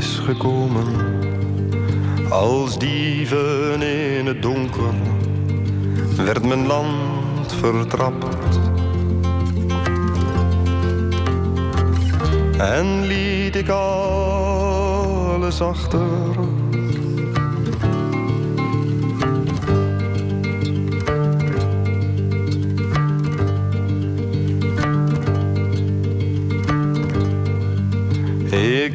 [0.00, 0.86] Is gekomen,
[2.30, 4.94] als dieven in het donker,
[6.16, 8.38] werd mijn land vertrapt.
[12.58, 16.59] En liet ik alles achter.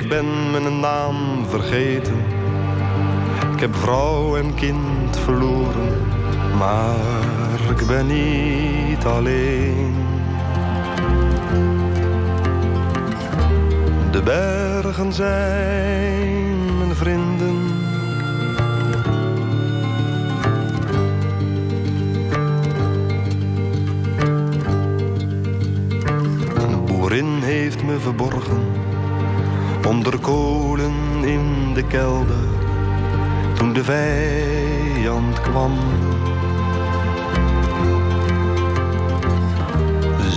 [0.06, 2.16] Ik ben mijn naam vergeten.
[3.54, 6.08] Ik heb vrouw en kind verloren.
[6.58, 9.96] Maar ik ben niet alleen.
[14.12, 17.56] De bergen zijn mijn vrienden.
[26.56, 28.85] Een boerin heeft me verborgen
[29.88, 32.48] onder kolen in de kelder
[33.54, 35.72] toen de vijand kwam.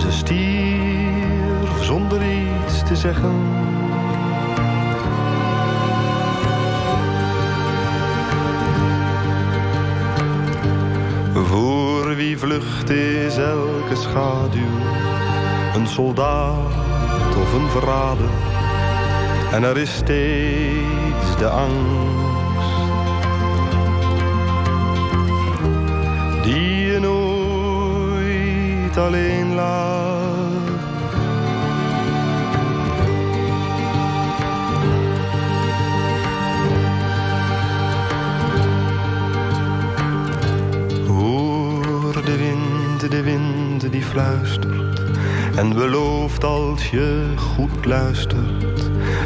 [0.01, 3.33] Ze stierf zonder iets te zeggen.
[11.33, 14.79] Voor wie vlucht is elke schaduw,
[15.75, 18.48] een soldaat of een verrader.
[19.51, 22.09] En er is steeds de angst
[26.43, 30.07] die je nooit alleen laat.
[41.07, 45.01] Hoor de wind, de wind die fluistert
[45.55, 48.78] en belooft als je goed luistert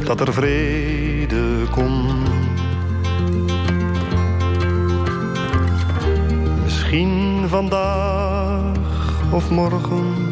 [0.06, 2.30] dat er vrede komt.
[6.64, 8.78] Misschien vandaag
[9.32, 10.32] of morgen.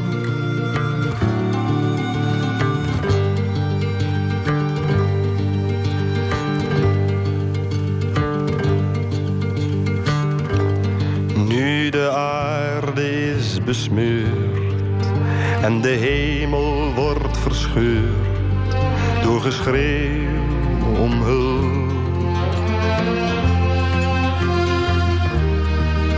[11.47, 15.05] Nu de aarde is besmeurd
[15.61, 18.20] en de hemel wordt verscheurd
[19.41, 20.29] geschreeuw
[21.00, 21.91] om hulp.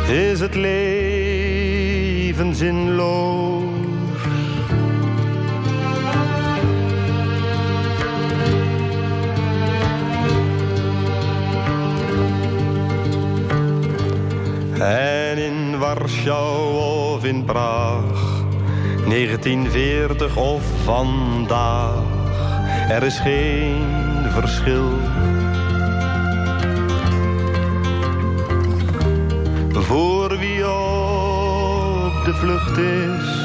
[0.10, 3.64] Is het leven zinloos?
[14.80, 18.44] En in Warschau of in Praag,
[19.08, 22.23] 1940 of vandaag
[22.90, 23.86] er is geen
[24.30, 25.00] verschil.
[29.72, 33.42] Voor wie op de vlucht is.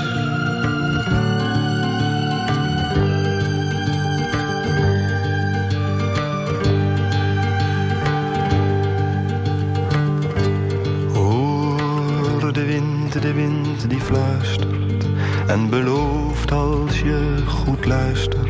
[11.15, 15.06] Hoor de wind, de wind die fluistert
[15.47, 18.47] en belooft als je goed luistert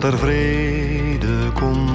[0.00, 1.90] dat er vrede komt.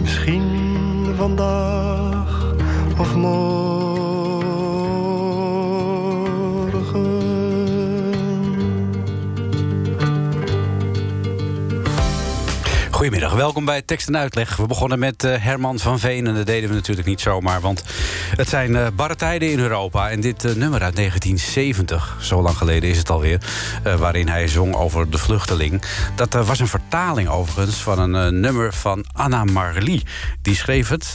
[0.00, 0.42] Misschien
[1.16, 2.54] vandaag
[2.98, 3.53] of morgen.
[13.44, 14.56] Welkom bij Tekst en Uitleg.
[14.56, 17.60] We begonnen met uh, Herman van Veen en dat deden we natuurlijk niet zomaar...
[17.60, 17.84] want
[18.36, 20.10] het zijn uh, barre tijden in Europa.
[20.10, 23.40] En dit uh, nummer uit 1970, zo lang geleden is het alweer...
[23.98, 25.82] waarin hij zong over de vluchteling...
[26.14, 30.02] dat was een vertaling overigens van een nummer van Anna Marly.
[30.42, 31.12] Die schreef het,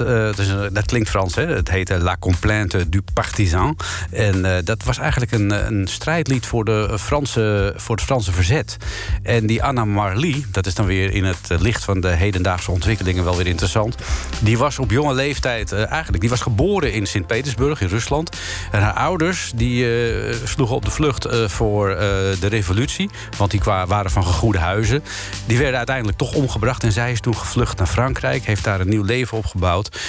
[0.74, 1.46] dat klinkt Frans, hè?
[1.46, 3.78] het heette La Complainte du Partisan.
[4.12, 8.78] En dat was eigenlijk een, een strijdlied voor, de Franse, voor het Franse verzet.
[9.24, 13.24] En die Anna Marly, dat is dan weer in het licht van de hedendaagse ontwikkelingen
[13.24, 13.96] wel weer interessant.
[14.40, 18.38] Die was op jonge leeftijd uh, eigenlijk, die was geboren in Sint-Petersburg in Rusland.
[18.72, 21.88] En haar ouders die uh, sloegen op de vlucht uh, voor
[22.40, 25.04] de revolutie, want die waren van gegoede huizen.
[25.46, 28.90] Die werden uiteindelijk toch omgebracht en zij is toen gevlucht naar Frankrijk, heeft daar een
[28.90, 30.00] nieuw leven opgebouwd,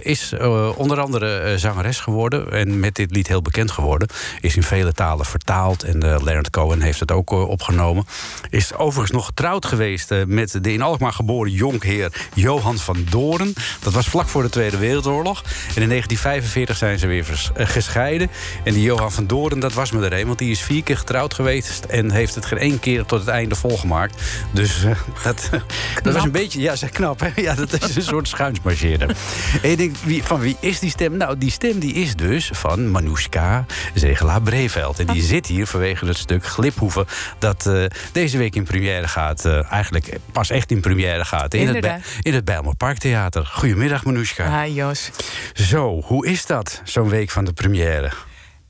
[0.00, 0.34] is
[0.76, 4.08] onder andere zangeres geworden en met dit lied heel bekend geworden.
[4.40, 8.06] Is in vele talen vertaald en Leonard Cohen heeft het ook opgenomen.
[8.50, 13.54] Is overigens nog getrouwd geweest met de in Alkmaar geboren jonkheer Johan van Doren.
[13.80, 15.42] Dat was vlak voor de Tweede Wereldoorlog.
[15.74, 18.30] En in 1945 zijn ze weer eh, gescheiden.
[18.64, 20.26] En die Johan van Doren, dat was me er een.
[20.26, 21.84] Want die is vier keer getrouwd geweest.
[21.84, 24.22] En heeft het geen één keer tot het einde volgemaakt.
[24.50, 24.90] Dus uh,
[25.22, 25.50] dat,
[26.02, 26.60] dat was een beetje...
[26.60, 27.30] Ja, zeg knap, hè?
[27.36, 29.16] Ja, dat is een soort schuinsmarcheerder.
[29.62, 31.16] En je denkt, wie, van wie is die stem?
[31.16, 34.98] Nou, die stem die is dus van Manoushka Zegelaar Breveld.
[34.98, 37.06] En die zit hier vanwege het stuk Gliphoeven...
[37.38, 39.44] dat uh, deze week in première gaat.
[39.44, 41.54] Uh, eigenlijk pas echt in première gaat.
[41.54, 41.86] In het,
[42.20, 43.46] in het Bijlmer Parktheater.
[43.46, 44.62] Goedemiddag, Manoushka.
[44.62, 45.10] Hi, Jos.
[45.52, 48.10] Zo, hoe is dat, zo'n week van de première?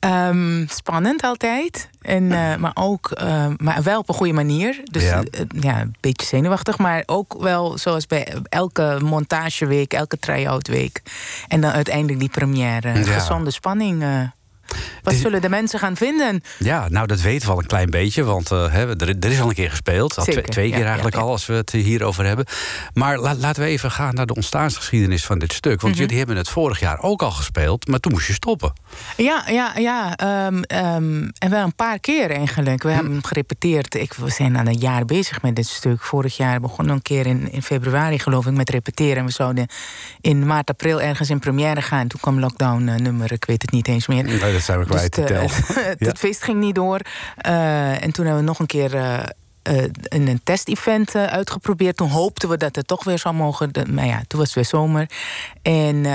[0.01, 1.89] Um, spannend altijd.
[2.01, 4.81] En, uh, maar ook uh, maar wel op een goede manier.
[4.85, 5.19] Dus ja.
[5.19, 5.81] Uh, ja.
[5.81, 6.79] een beetje zenuwachtig.
[6.79, 11.03] Maar ook wel zoals bij elke montageweek, elke try-out week.
[11.49, 12.99] En dan uiteindelijk die première.
[12.99, 13.05] Ja.
[13.05, 14.05] Gezonde spanning.
[15.03, 16.43] Wat zullen de mensen gaan vinden?
[16.59, 18.25] Ja, nou dat weten we al een klein beetje.
[18.25, 20.19] Want uh, er, er, is al een keer gespeeld.
[20.19, 22.45] Al twee, twee, keer eigenlijk al, als we het hierover hebben.
[22.95, 25.81] Maar la, laten we even gaan naar de ontstaansgeschiedenis van dit stuk.
[25.81, 26.01] Want mm -hmm.
[26.01, 27.89] jullie hebben het vorig jaar ook al gespeeld.
[27.89, 28.73] Maar toen moest je stoppen.
[29.17, 30.19] Ja, ja, ja.
[30.47, 32.83] Um, um, en wel een paar keer eigenlijk.
[32.83, 32.95] We hm.
[32.95, 33.95] hebben gerepeteerd.
[33.95, 36.03] Ik, we zijn al een jaar bezig met dit stuk.
[36.03, 39.17] Vorig jaar begonnen we een keer in, in februari geloof ik met repeteren.
[39.17, 39.67] En we zouden
[40.21, 42.09] in maart, april ergens in première gaan.
[42.09, 44.25] Toen kwam lockdown uh, nummer, ik weet het niet eens meer.
[44.25, 45.53] Nee, dat zijn we kwijt dus
[46.11, 47.01] het feest ging niet door.
[47.47, 48.95] Uh, en toen hebben we nog een keer...
[48.95, 49.19] Uh,
[49.71, 51.97] uh, een testevent uitgeprobeerd.
[51.97, 53.71] Toen hoopten we dat het toch weer zou mogen.
[53.91, 55.11] Maar ja, toen was het weer zomer.
[55.63, 56.07] En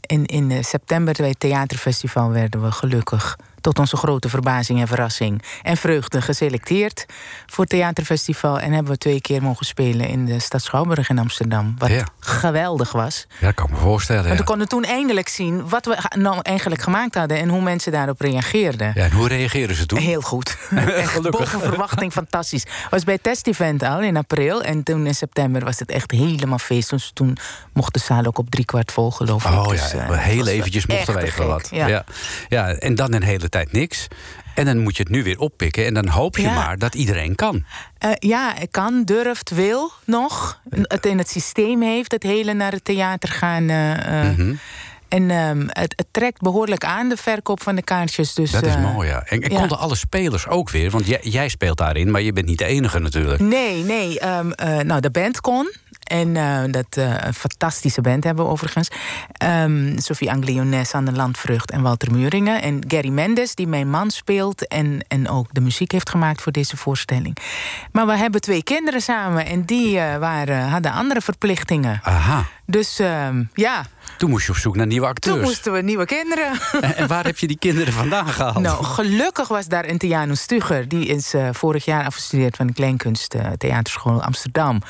[0.00, 3.36] in, in september, bij het theaterfestival, werden we gelukkig
[3.66, 7.06] tot onze grote verbazing en verrassing en vreugde geselecteerd
[7.46, 8.60] voor het theaterfestival.
[8.60, 11.74] En hebben we twee keer mogen spelen in de stad Schouwburg in Amsterdam.
[11.78, 12.06] Wat ja.
[12.20, 13.26] geweldig was.
[13.40, 14.24] Ja, kan me voorstellen.
[14.24, 17.92] Want we konden toen eindelijk zien wat we nou eigenlijk gemaakt hadden en hoe mensen
[17.92, 18.92] daarop reageerden.
[18.94, 19.98] Ja, en hoe reageerden ze toen?
[19.98, 20.56] Heel goed.
[20.76, 22.64] echt boven verwachting fantastisch.
[22.90, 24.62] Was bij het test-event al in april.
[24.62, 26.90] En toen in september was het echt helemaal feest.
[26.90, 27.36] Dus toen
[27.72, 29.50] mocht de zaal ook op driekwart vol, geloof ik.
[29.50, 31.68] Oh dus, ja, uh, heel eventjes mochten we even wat.
[31.70, 31.86] Ja.
[31.86, 32.04] ja.
[32.48, 32.68] Ja.
[32.68, 34.06] en dan een hele tijd niks.
[34.54, 35.86] En dan moet je het nu weer oppikken.
[35.86, 36.54] En dan hoop je ja.
[36.54, 37.64] maar dat iedereen kan.
[38.04, 40.60] Uh, ja, kan, durft, wil nog.
[40.70, 43.70] Het in het systeem heeft, het hele naar het theater gaan.
[43.70, 44.58] Uh, mm -hmm.
[45.08, 48.34] En um, het, het, trekt behoorlijk aan, de verkoop van de kaartjes.
[48.34, 49.22] Dus, dat is uh, mooi, ja.
[49.24, 49.58] En, en ja.
[49.58, 50.90] konden alle spelers ook weer?
[50.90, 53.40] Want jij, jij, speelt daarin, maar je bent niet de enige natuurlijk.
[53.40, 54.26] Nee, nee.
[54.26, 55.72] Um, uh, nou, de band kon.
[56.06, 58.88] En uh, dat uh, een fantastische band hebben we overigens.
[59.44, 62.62] Um, Sophie Angliones aan de Landvrucht en Walter Muringen.
[62.62, 66.52] En Gary Mendes, die mijn man speelt en, en ook de muziek heeft gemaakt voor
[66.52, 67.36] deze voorstelling.
[67.92, 72.00] Maar we hebben twee kinderen samen en die uh, waren, hadden andere verplichtingen.
[72.02, 72.44] Aha.
[72.66, 73.84] Dus um, ja.
[74.18, 75.36] Toen moest je op zoek naar nieuwe acteurs.
[75.36, 76.44] Toen moesten we nieuwe kinderen.
[76.80, 78.58] En, en waar heb je die kinderen vandaan gehaald?
[78.58, 80.88] Nou, gelukkig was daar een Tiano Stugger.
[80.88, 84.82] Die is vorig jaar afgestudeerd van de Kleinkunst Theaterschool Amsterdam.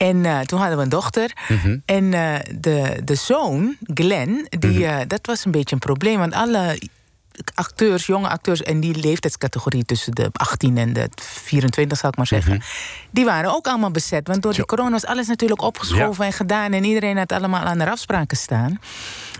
[0.00, 1.32] En uh, toen hadden we een dochter.
[1.48, 1.82] Mm -hmm.
[1.84, 4.84] En uh, de, de zoon, Glenn, die, mm -hmm.
[4.84, 6.18] uh, dat was een beetje een probleem.
[6.18, 6.80] Want alle
[7.54, 8.62] acteurs, jonge acteurs...
[8.62, 12.52] en die leeftijdscategorie tussen de 18 en de 24, zal ik maar zeggen...
[12.52, 13.08] Mm -hmm.
[13.10, 14.28] die waren ook allemaal bezet.
[14.28, 16.30] Want door die corona was alles natuurlijk opgeschoven ja.
[16.30, 16.72] en gedaan...
[16.72, 18.80] en iedereen had allemaal aan de afspraken staan.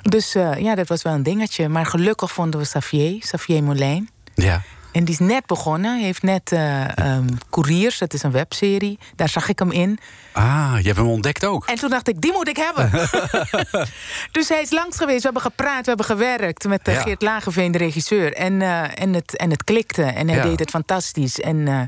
[0.03, 1.69] Dus ja, dat was wel een dingetje.
[1.69, 4.09] Maar gelukkig vonden we Xavier, Xavier Molijn.
[4.35, 4.63] Ja.
[4.93, 5.95] En die is net begonnen.
[5.95, 8.99] Hij heeft net uh, um, Couriers, dat is een webserie.
[9.17, 9.99] Daar zag ik hem in.
[10.41, 11.67] Ah, je hebt hem ontdekt ook.
[11.67, 12.91] En toen dacht ik, die moet ik hebben.
[14.33, 15.19] dus hij is langs geweest.
[15.19, 17.01] We hebben gepraat, we hebben gewerkt met ja.
[17.01, 18.33] Geert Lageveen, de regisseur.
[18.33, 20.03] En, uh, en, het, en het klikte.
[20.03, 20.43] En hij ja.
[20.43, 21.41] deed het fantastisch.
[21.41, 21.81] En uh,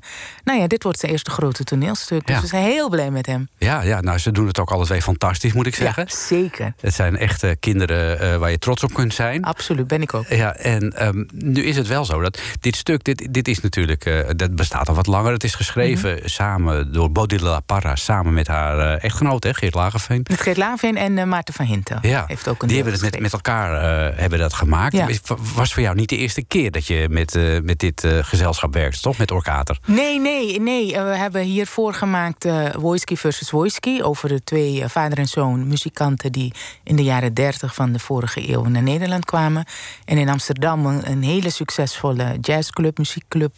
[0.44, 2.26] nou ja, dit wordt zijn eerste grote toneelstuk.
[2.26, 2.40] Dus ja.
[2.40, 3.48] we zijn heel blij met hem.
[3.58, 6.04] Ja, ja, nou, ze doen het ook alle twee fantastisch, moet ik zeggen.
[6.08, 6.72] Ja, zeker.
[6.80, 9.44] Het zijn echte kinderen waar je trots op kunt zijn.
[9.44, 10.28] Absoluut, ben ik ook.
[10.28, 14.34] Ja, en um, nu is het wel zo dat dit stuk, dit, dit is natuurlijk,
[14.36, 15.32] dat bestaat al wat langer.
[15.32, 16.28] Het is geschreven mm -hmm.
[16.28, 20.20] samen door Bodil La Parra, samen met haar uh, echtgenoot, hè, Geert Lagerveen.
[20.30, 21.98] Met Geert Lagerveen en uh, Maarten van Hinten.
[22.02, 24.92] Ja, heeft ook een die hebben het met, met elkaar uh, hebben dat gemaakt.
[24.92, 25.08] Ja.
[25.54, 29.18] Was voor jou niet de eerste keer dat je met, met dit gezelschap werkt, toch?
[29.18, 29.78] Met Orkater?
[29.86, 30.92] Nee, nee, nee.
[30.92, 34.02] we hebben hiervoor gemaakt Wojski versus Wojski...
[34.02, 36.32] over de twee vader en zoon muzikanten...
[36.32, 36.52] die
[36.84, 39.64] in de jaren dertig van de vorige eeuw naar Nederland kwamen.
[40.04, 43.54] En in Amsterdam een, een hele succesvolle jazzclub, muziekclub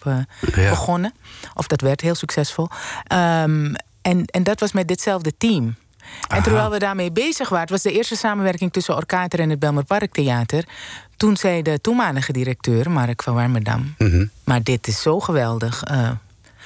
[0.55, 0.71] ja.
[0.71, 1.15] begonnen.
[1.55, 2.69] Of dat werd heel succesvol.
[3.13, 3.75] Um,
[4.05, 5.75] en, en dat was met ditzelfde team.
[6.29, 9.59] En terwijl we daarmee bezig waren, het was de eerste samenwerking tussen Orkater en het
[9.59, 10.65] Belmer Parktheater.
[11.17, 13.95] Toen zei de toenmalige directeur, Mark van Warmerdam.
[13.99, 14.27] Mhm.
[14.45, 15.83] Maar dit is zo geweldig.
[15.91, 16.11] Uh,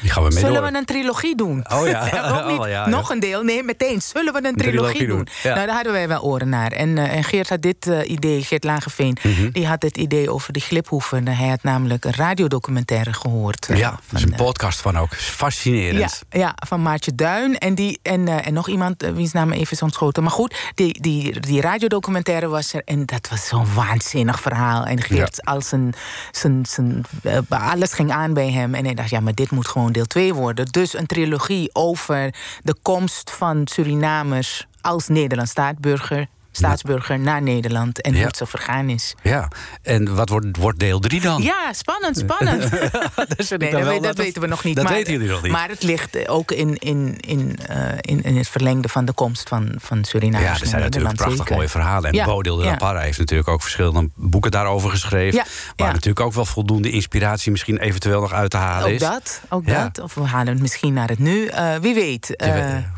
[0.00, 0.70] die gaan we mee Zullen door.
[0.72, 1.64] we een trilogie doen?
[1.72, 2.00] Oh ja.
[2.40, 2.88] Ook niet Oh, ja, ja.
[2.88, 3.42] nog een deel.
[3.42, 4.02] Nee, meteen.
[4.02, 5.28] Zullen we een trilogie, trilogie doen, doen?
[5.42, 5.54] ja.
[5.54, 6.72] Nou, daar hadden wij wel oren naar.
[6.72, 9.16] En, eh, en Geert had dit eh, idee, Geert Lageveen...
[9.22, 9.50] Mhm.
[9.50, 11.28] die had het idee over die gliphoeven.
[11.28, 13.66] Hij had namelijk een radiodocumentaire gehoord.
[13.68, 15.10] eh, Ja, er is van, een eh, podcast van ook.
[15.10, 16.22] ja, Fascinerend.
[16.30, 17.58] ja, van Maartje Duin.
[17.58, 20.22] En, die, en, eh, en nog iemand, eh, wiens naam even is ontschoten.
[20.22, 22.82] Maar goed, die, die, die radiodocumentaire was er.
[22.84, 24.84] En dat was zo'n waanzinnig verhaal.
[24.84, 25.94] En Geert, als zijn,
[26.30, 28.74] zijn, zijn, eh, alles ging aan bij hem.
[28.74, 30.66] En hij dacht, ja, maar dit moet gewoon deel 2 worden.
[30.66, 36.26] Dus een trilogie over de komst van Surinamers als Nederlands staatsburger,
[36.58, 38.00] staatsburger naar Nederland.
[38.00, 39.14] En hoe het zo vergaan is.
[39.22, 39.48] Ja.
[39.82, 41.42] En wat wordt, wordt deel 3 dan?
[41.42, 42.70] Ja, spannend, spannend.
[43.36, 44.76] dat, Nee, dat, weten we nog niet.
[44.76, 45.52] Dat maar, weten jullie nog niet.
[45.52, 49.12] Maar het ligt eh, ook in, in, in, eh, in, in het verlengde van de
[49.12, 50.44] komst van, van Suriname.
[50.44, 52.10] ja, er zijn natuurlijk prachtig mooie verhalen.
[52.10, 52.76] En Ja, Bodil de ja.
[52.76, 55.38] Parra heeft natuurlijk ook verschillende boeken daarover geschreven.
[55.38, 55.44] Ja,
[55.76, 59.00] Waar natuurlijk ook wel voldoende inspiratie misschien eventueel nog uit te halen Ook is.
[59.00, 60.00] dat, ook dat.
[60.00, 61.46] Of we halen het misschien naar het nu.
[61.46, 62.26] Eh, wie weet.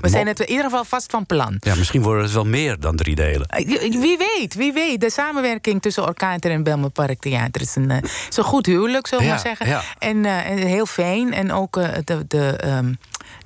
[0.01, 1.57] We- zijn het in ieder geval vast van plan.
[1.59, 3.47] Ja, misschien worden het wel meer dan drie delen.
[3.51, 5.01] Eh, Wie weet, wie weet.
[5.01, 7.97] De samenwerking tussen Orkater en Belmer Parktheater is een, eh,
[8.29, 9.67] is een goed huwelijk, zullen we Ja, maar zeggen.
[9.67, 9.83] ja.
[9.99, 11.33] En, eh, en heel fijn.
[11.33, 12.93] En ook eh, de, de, ehm,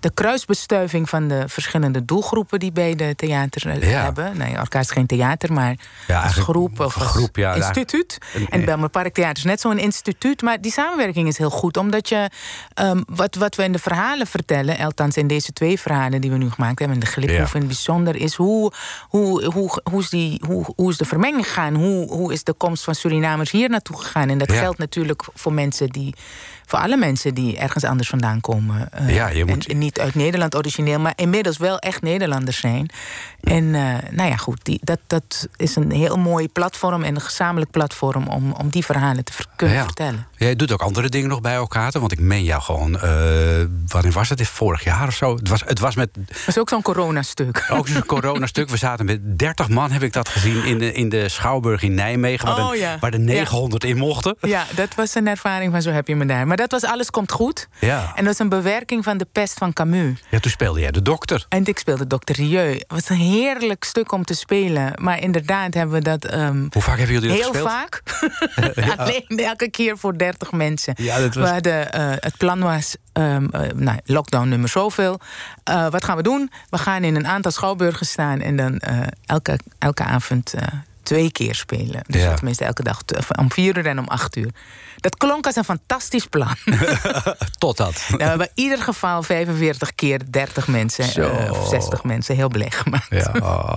[0.04, 4.02] de kruisbestuiving van de verschillende doelgroepen die bij de theater eh, Ja.
[4.02, 4.37] hebben.
[4.37, 8.18] Nee, is geen theater, maar als eigenlijk groep of een als groep, ja, instituut.
[8.34, 10.42] Een- En Belmer Parktheater is net zo'n instituut.
[10.42, 12.30] Maar die samenwerking is heel goed, omdat je
[12.75, 16.37] ehm, wat, wat we in de verhalen vertellen, althans in deze twee verhalen die we
[16.37, 17.54] nu gemaakt hebben, en de Gliphoef Ja.
[17.54, 18.73] in het bijzonder, is hoe,
[19.08, 21.75] hoe, hoe, hoe, is die, hoe, hoe is de vermenging gegaan?
[21.75, 24.28] Hoe, hoe is de komst van Surinamers hier naartoe gegaan?
[24.28, 24.58] En dat Ja.
[24.58, 26.14] geldt natuurlijk voor mensen die,
[26.66, 28.92] voor alle mensen die ergens anders vandaan komen.
[28.92, 32.58] eh, Ja, je moet- en, en niet uit Nederland origineel, maar inmiddels wel echt Nederlanders
[32.60, 32.88] zijn.
[33.40, 37.20] En eh, nou ja, goed, die, dat, dat is een heel mooi platform en een
[37.20, 39.84] gezamenlijk platform om, om die verhalen te ver- kunnen Ja.
[39.84, 40.26] vertellen.
[40.44, 41.92] Jij doet ook andere dingen nog bij elkaar.
[41.92, 43.00] Want ik meen jou gewoon.
[43.00, 43.12] eh
[43.86, 44.46] wanneer was het?
[44.48, 45.36] Vorig jaar of zo?
[45.36, 47.66] Het was, het was met Dat is ook zo'n coronastuk.
[47.70, 48.68] ook zo'n corona-stuk.
[48.68, 51.94] We zaten met 30 man, heb ik dat gezien, in de, in de Schouwburg in
[51.94, 52.48] Nijmegen.
[52.48, 52.96] Waar, Oh, de, ja.
[53.00, 54.36] waar de 900 in mochten.
[54.40, 56.46] Ja, dat was een ervaring van zo heb je me daar.
[56.46, 57.68] Maar dat was Alles komt goed.
[57.80, 58.12] Ja.
[58.14, 60.22] En dat is een bewerking van de pest van Camus.
[60.30, 61.46] ja, toen speelde jij de dokter.
[61.48, 62.32] En ik speelde Dr.
[62.32, 62.72] Rieu.
[62.72, 64.92] Het was een heerlijk stuk om te spelen.
[65.00, 67.68] Maar inderdaad hebben we dat ehm, Hoe vaak hebben jullie dat heel gespeeld?
[67.70, 68.02] vaak.
[68.98, 70.94] Alleen elke keer voor 30 mensen.
[70.96, 75.20] Ja, dat was- We hadden, eh, het plan was, ehm, eh, nou, lockdown nummer zoveel.
[75.64, 76.50] Eh, wat gaan we doen?
[76.70, 78.40] We gaan in een aantal schouwburgen staan...
[78.40, 78.80] en dan
[79.26, 80.54] elke, elke avond
[81.02, 82.00] twee keer spelen.
[82.06, 82.34] Dus Ja.
[82.34, 83.00] tenminste elke dag
[83.38, 84.50] om vier uur en om acht uur.
[85.04, 86.56] Dat klonk als een fantastisch plan.
[87.58, 88.04] Totdat.
[88.08, 92.49] Nou, we hebben in ieder geval 45 keer 30 mensen, eh, of 60 mensen, heel
[92.49, 93.06] blij gemaakt.
[93.11, 93.76] Ja, oh,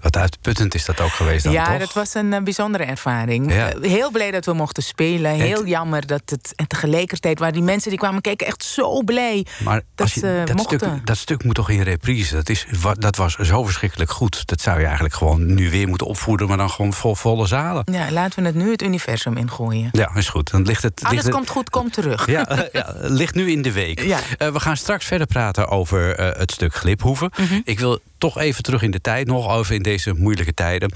[0.00, 1.78] wat uitputtend is dat ook geweest dan, ja, toch?
[1.78, 3.52] dat was een eh, bijzondere ervaring.
[3.52, 3.72] Ja.
[3.72, 5.30] Eh, heel blij dat we mochten spelen.
[5.30, 6.52] Heel jammer dat het.
[6.56, 9.46] En tegelijkertijd waren die mensen die kwamen kijken echt zo blij.
[9.64, 10.78] Maar dat als je, ze dat, mochten.
[10.78, 12.34] stuk, dat stuk moet toch in reprise?
[12.34, 12.66] Dat, is,
[12.98, 14.46] dat was zo verschrikkelijk goed.
[14.46, 16.48] Dat zou je eigenlijk gewoon nu weer moeten opvoeden...
[16.48, 17.82] maar dan gewoon vol, volle zalen.
[17.92, 19.88] Ja, laten we het nu het universum ingooien.
[19.92, 20.50] Ja, is goed.
[20.50, 22.26] Dan ligt het, Alles ligt het- komt goed, komt terug.
[22.26, 24.02] Ja, eh, ja, ligt nu in de week.
[24.02, 24.18] Ja.
[24.38, 27.30] Eh, we gaan straks verder praten over eh, het stuk Gliphoeven.
[27.36, 27.60] Mhm.
[27.64, 30.92] Ik wil toch even terug in de tijd nog, over in deze moeilijke tijden.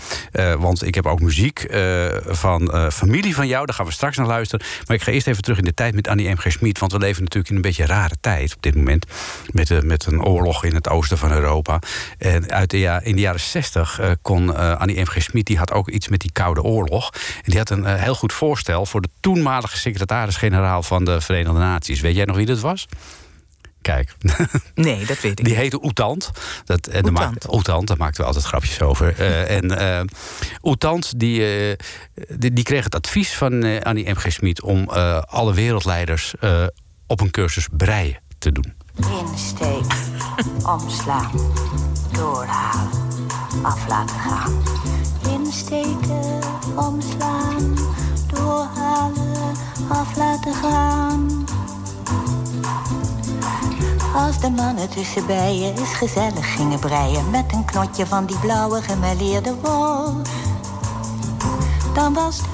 [0.59, 1.67] Want ik heb ook muziek
[2.27, 3.67] van familie van jou.
[3.67, 4.67] Daar gaan we straks naar luisteren.
[4.87, 6.37] Maar ik ga eerst even terug in de tijd met Annie M.
[6.37, 6.53] G.
[6.53, 6.79] Schmid.
[6.79, 9.07] Want we leven natuurlijk in een beetje rare tijd op dit moment.
[9.51, 11.79] Met, met een oorlog in het oosten van Europa.
[12.19, 15.07] En uit de, ja, in de jaren zestig eh, kon Annie M.
[15.07, 15.23] G.
[15.23, 15.47] Schmid...
[15.47, 17.11] die had ook iets met die Koude Oorlog.
[17.15, 18.87] En die had een heel goed voorstel...
[18.87, 22.01] voor de toenmalige secretaris-generaal van de Verenigde Naties.
[22.01, 22.87] Weet jij nog wie dat was?
[23.83, 24.15] Kijk,
[24.75, 26.31] Nee, dat weet ik die heette Oetant.
[26.65, 27.29] Dat, en daar Oetant.
[27.35, 29.15] maakt- Oetant, daar maakten we altijd grapjes over.
[29.19, 30.01] Eh, en eh
[30.63, 31.77] Oetant, die, eh,
[32.39, 34.15] die, die kreeg het advies van eh, Annie M.
[34.17, 34.33] G.
[34.33, 34.63] Schmid...
[34.63, 36.67] om eh, alle wereldleiders eh,
[37.07, 38.75] op een cursus breien te doen.
[39.31, 39.87] Insteken,
[40.75, 41.31] omslaan,
[42.13, 42.91] doorhalen,
[43.63, 44.63] af laten gaan.
[45.29, 46.39] Insteken,
[46.77, 47.77] omslaan,
[48.27, 49.28] doorhalen,
[49.89, 51.47] af laten gaan.
[54.15, 57.31] Als de mannen tussen bijen eens gezellig gingen breien...
[57.31, 60.13] met een knotje van die blauwe gemêleerde wol...
[61.95, 62.47] dan was het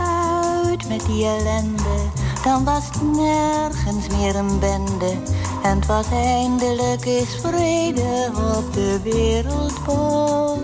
[0.69, 2.24] uit met die ellende.
[2.45, 5.17] Dan was het nergens meer een bende.
[5.63, 10.63] En het was eindelijk eens vrede op de wereldbol.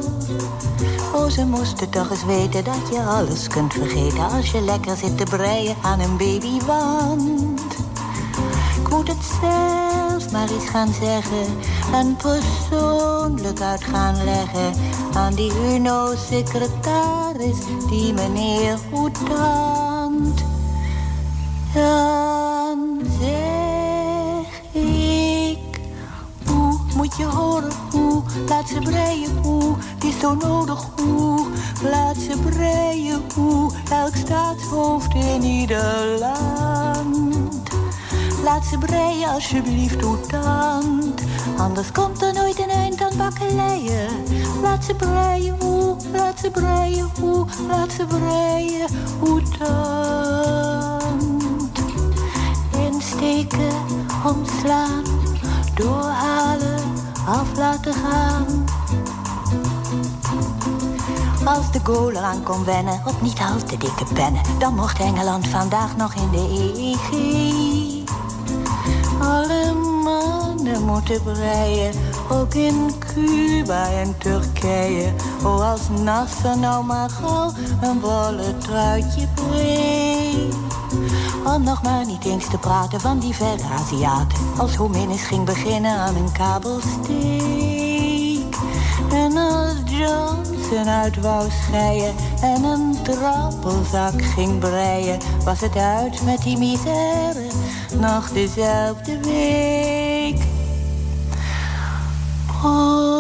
[1.15, 4.31] Oh, ze moesten toch eens weten dat je alles kunt vergeten...
[4.31, 7.61] als je lekker zit te breien aan een babywand.
[8.81, 11.47] Ik moet het zelf maar eens gaan zeggen.
[11.93, 14.73] En persoonlijk uit gaan leggen.
[15.15, 17.59] Aan die UNO-secretaris,
[17.89, 20.50] die meneer Hoetant.
[21.75, 25.81] Dan zeg ik,
[26.47, 31.47] hoe moet je horen hoe, laat ze breien hoe, is zo nodig hoe,
[31.83, 37.71] laat ze breien hoe, elk staatshoofd in ieder land.
[38.45, 41.15] Laat ze breien alsjeblieft, hoe dan?
[41.57, 44.09] Anders komt er nooit een eind aan bakkeleien.
[44.63, 48.87] Laat ze breien, hoe, laat ze breien, hoe, laat ze breien,
[49.21, 50.60] hoe dan?
[53.31, 53.73] Insteken,
[54.25, 55.05] omslaan,
[55.75, 56.81] doorhalen,
[57.27, 58.65] af laten gaan.
[61.45, 65.49] Als de goal eraan kon wennen op niet al te dikke pennen, dan mocht Engeland
[65.49, 67.09] vandaag nog in de EEG.
[69.21, 71.93] Alle mannen moeten breien,
[72.31, 75.13] ook in Cuba en Turkije.
[75.43, 80.70] Oh, als Nasser nou maar gauw een bolle truitje breed.
[81.45, 84.39] Om nog maar niet eens te praten van die verre Aziaten.
[84.59, 87.91] Als Hominis ging beginnen aan een kabelsteek.
[89.13, 96.43] En als Johnson uit wou scheien en een trappelzak ging breien, was het uit met
[96.43, 97.47] die misère
[97.99, 100.43] nog dezelfde week.
[102.65, 103.20] Oh,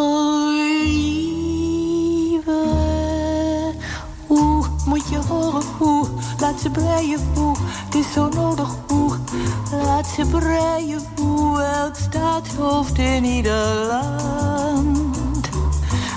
[6.40, 9.16] laat ze breien hoe, het is zo nodig hoe,
[9.70, 15.48] laat ze breien hoe, elk staatshoofd in ieder land.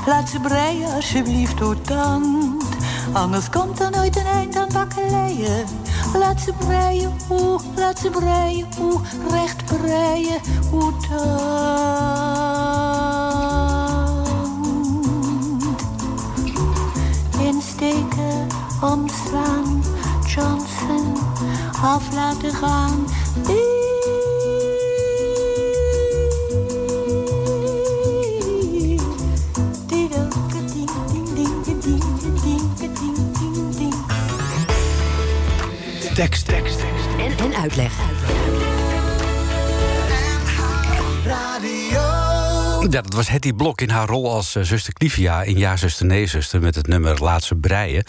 [0.05, 2.61] Laat ze breien alsjeblieft, hoe dan?
[3.13, 5.65] Anders komt er nooit een eind aan bakkeleien.
[6.13, 8.99] Laat ze breien, hoe, laat ze breien, hoe,
[9.29, 11.92] recht breien, hoe dan?
[22.07, 23.05] Af laten gaan.
[42.93, 46.05] Ja, dat was Hetty Blok in haar rol als eh, zuster Clivia in Ja, zuster,
[46.05, 46.61] nee, zuster...
[46.61, 48.03] met het nummer Laat ze breien.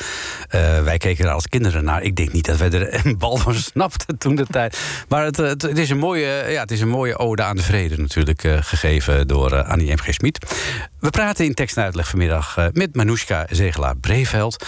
[0.49, 2.03] Eh, wij keken er als kinderen naar.
[2.03, 4.79] Ik denk niet dat wij er een bal van snapten toen de tijd.
[5.09, 7.63] Maar het, het, het is, een mooie, ja, het is een mooie ode aan de
[7.63, 8.45] vrede natuurlijk...
[8.45, 9.99] eh, gegeven door eh, Annie M.
[9.99, 10.15] G.
[10.15, 10.57] Smit.
[11.01, 14.67] We praten in tekst en uitleg vanmiddag eh, met Manoushka Zegelaar-Breveld.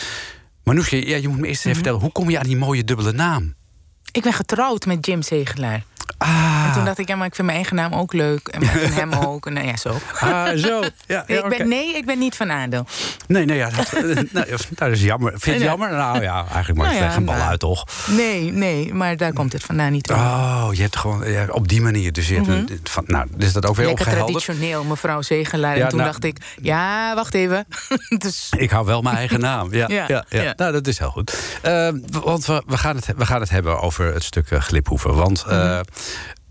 [0.64, 2.00] Manoushka, ja, je moet me eerst even vertellen...
[2.00, 3.55] hoe kom je aan die mooie dubbele naam?
[4.12, 5.85] Ik ben getrouwd met Jim Zegelaar.
[6.19, 8.49] Ah, En toen dacht ik, ja, maar ik vind mijn eigen naam ook leuk.
[8.49, 9.51] En ik vind hem ook.
[9.51, 9.99] Nou ja, zo.
[10.21, 10.81] ah zo.
[11.07, 12.87] Ja, ja, ik ben, nee, ik ben niet van adel.
[13.27, 15.31] Nee, nee, ja, dat, eh, nou, dat is jammer.
[15.31, 15.66] Vind je het Ja.
[15.66, 15.90] jammer?
[15.90, 17.49] Nou ja, eigenlijk maar Nou ja, weg een bal nou.
[17.49, 17.85] uit, toch?
[18.07, 20.16] Nee, nee, maar daar komt het vandaan niet toe.
[20.16, 22.12] Oh, je hebt gewoon ja, op die manier.
[22.12, 24.42] Dus je hebt een, van, nou, is dat ook weer Lekker opgehelderd?
[24.45, 25.77] traditioneel, mevrouw Zegelaar.
[25.77, 27.66] Ja, en toen nou- dacht ik, ja, wacht even.
[28.19, 29.75] dus, Ik hou wel mijn eigen naam.
[29.75, 30.53] Ja, ja, Ja, ja, ja.
[30.57, 31.59] Nou, dat is heel goed.
[31.62, 35.14] Eh, want we, we, gaan het, we gaan het hebben over het stuk eh, Gliphoeven.
[35.14, 35.83] Want eh, Mhm.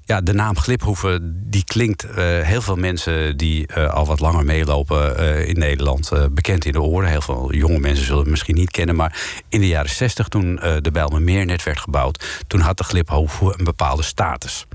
[0.06, 4.46] Ja, de naam Gliphoeven die klinkt eh, heel veel mensen die eh, al wat langer
[4.46, 7.10] meelopen eh, in Nederland bekend in de oren.
[7.10, 8.96] Heel veel jonge mensen zullen het misschien niet kennen.
[8.96, 13.60] Maar in de jaren 60, toen de Bijlmermeer net werd gebouwd, toen had de Gliphoeven
[13.60, 14.66] een bepaalde status.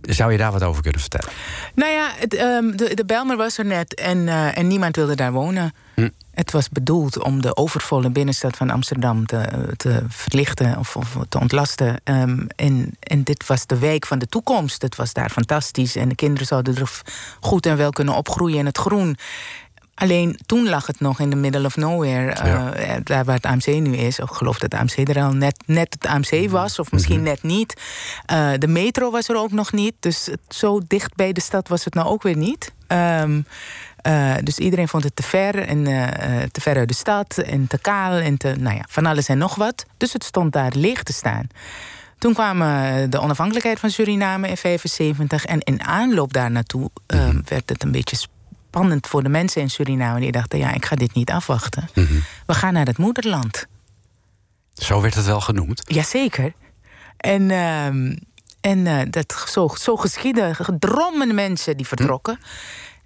[0.00, 1.30] Zou je daar wat over kunnen vertellen?
[1.74, 5.14] nou ja, het, ehm, de, de Bijlmer was er net en, eh, en niemand wilde
[5.14, 5.74] daar wonen.
[5.94, 6.08] Hm.
[6.34, 11.38] Het was bedoeld om de overvolle binnenstad van Amsterdam te, te verlichten of, of te
[11.38, 12.00] ontlasten.
[12.04, 14.82] Ehm, en, en dit was de wijk van de toekomst.
[14.82, 17.00] Het was daar fantastisch en de kinderen zouden er
[17.40, 19.16] goed en wel kunnen opgroeien in het groen.
[19.94, 22.72] Alleen toen lag het nog in de middle of nowhere, eh, Ja.
[22.72, 24.18] eh, daar waar het AMC nu is.
[24.18, 27.42] Ik geloof dat het AMC er al net, net het AMC was, of misschien net
[27.42, 27.80] niet.
[28.26, 31.68] Eh, de metro was er ook nog niet, dus het- zo dicht bij de stad
[31.68, 32.72] was het nou ook weer niet.
[32.86, 33.40] Ehm,
[33.96, 35.84] eh, dus iedereen vond het te ver en
[36.52, 39.38] te ver uit de stad en te kaal en te, nou ja, van alles en
[39.38, 39.84] nog wat.
[39.96, 41.46] Dus het stond daar leeg te staan.
[42.18, 42.58] Toen kwam
[43.10, 47.92] de onafhankelijkheid van Suriname in 75 en in aanloop daar naartoe ehm, werd het een
[47.92, 48.16] beetje
[48.72, 50.20] spannend voor de mensen in Suriname.
[50.20, 51.88] Die dachten, ja, ik ga dit niet afwachten.
[52.46, 53.66] We gaan naar het moederland.
[54.74, 55.82] Zo werd het wel genoemd.
[55.84, 56.52] Jazeker.
[57.16, 58.16] En, ehm,
[58.60, 60.54] en eh, dat zo, zo geschiedde.
[60.54, 62.38] Gedrommen mensen die vertrokken.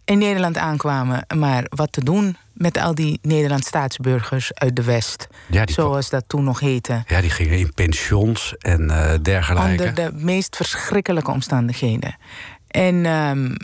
[0.05, 1.26] in Nederland aankwamen.
[1.37, 5.26] Maar wat te doen met al die Nederlandse staatsburgers uit de West.
[5.46, 7.02] Ja, zoals dat toen nog heette.
[7.07, 9.70] Ja, die gingen in pensions en eh, dergelijke.
[9.70, 12.16] Onder de meest verschrikkelijke omstandigheden.
[12.68, 13.55] En ehm,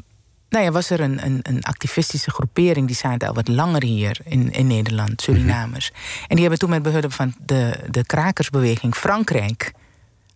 [0.53, 2.87] nou ja, was er een, een, een, activistische groepering...
[2.87, 5.91] die zaten al wat langer hier in, in Nederland, Surinamers.
[6.21, 9.73] En die hebben toen met behulp van de, de krakersbeweging Frankrijk...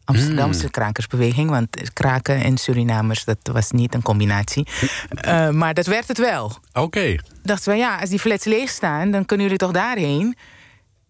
[0.04, 0.70] Amsterdamse Hmm.
[0.70, 3.24] krakersbeweging, want kraken en Surinamers...
[3.24, 4.66] dat was niet een combinatie.
[5.10, 6.52] Eh, maar dat werd het wel.
[6.72, 7.14] Oké.
[7.42, 9.10] Dachten we, ja, als die flats leeg staan...
[9.10, 10.36] dan kunnen jullie toch daarheen?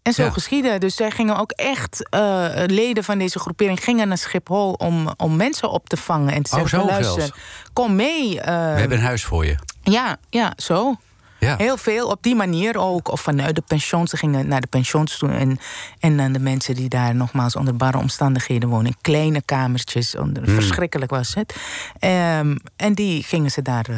[0.07, 0.31] En zo Ja.
[0.31, 0.79] geschiedde.
[0.79, 3.85] Dus zij gingen ook echt, eh, leden van deze groepering...
[3.85, 6.35] gingen naar Schiphol om, om mensen op te vangen.
[6.35, 7.35] En te Oh, zeggen, luister,
[7.73, 8.41] kom mee.
[8.41, 9.57] eh, We hebben een huis voor je.
[9.83, 10.97] ja, ja, zo.
[11.39, 11.57] Ja.
[11.57, 13.09] Heel veel op die manier ook.
[13.11, 14.11] Of vanuit de pensions.
[14.11, 15.29] Ze gingen naar de pensions toe.
[15.31, 15.59] En,
[16.01, 18.87] en dan de mensen die daar nogmaals onder barre omstandigheden wonen.
[18.87, 20.17] In kleine kamertjes.
[20.17, 20.55] Onder, Hmm.
[20.55, 21.57] Verschrikkelijk was het.
[21.99, 23.97] Ehm, en die gingen ze daar eh,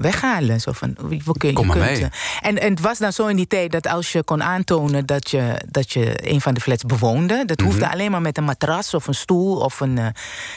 [0.00, 0.60] weghalen.
[0.60, 2.10] Zo van, we kun, Kom je maar kunt, mee.
[2.10, 5.06] eh, en, en het was dan zo in die tijd dat als je kon aantonen
[5.06, 7.42] dat je, dat je een van de flats bewoonde.
[7.46, 7.90] Dat hoefde Mhm.
[7.92, 9.56] alleen maar met een matras of een stoel.
[9.56, 10.06] Of een, eh,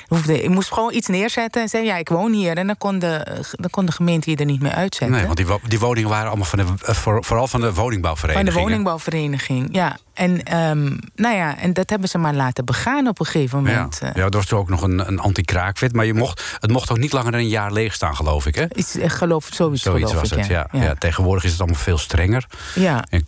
[0.07, 2.57] hoefde, je moest gewoon iets neerzetten en zeggen: Ja, ik woon hier.
[2.57, 5.17] En dan kon de, dan kon de gemeente je er niet meer uitzetten.
[5.17, 7.83] Nee, want die, die woningen waren allemaal van de, eh, voor- vooral van de Van
[7.83, 8.53] woningbouwvereniging.
[8.53, 9.97] de woningbouwvereniging, ja.
[10.13, 13.71] En, ehm, nou ja, en dat hebben ze maar laten begaan op een gegeven Ja.
[13.71, 13.99] moment.
[14.01, 14.09] eh.
[14.13, 15.93] ja, er was toen ook nog een, een anti-kraakwet.
[15.93, 18.55] Maar je mocht, het mocht ook niet langer dan een jaar leeg staan, geloof ik.
[18.55, 18.65] Hè?
[18.75, 20.67] Iets, ik geloof, zoiets, Zoiets geloof was ik, het, ja.
[20.71, 20.83] ja.
[20.83, 20.93] Ja.
[20.95, 22.45] Tegenwoordig is het allemaal veel strenger.
[22.75, 23.03] Ja.
[23.09, 23.23] En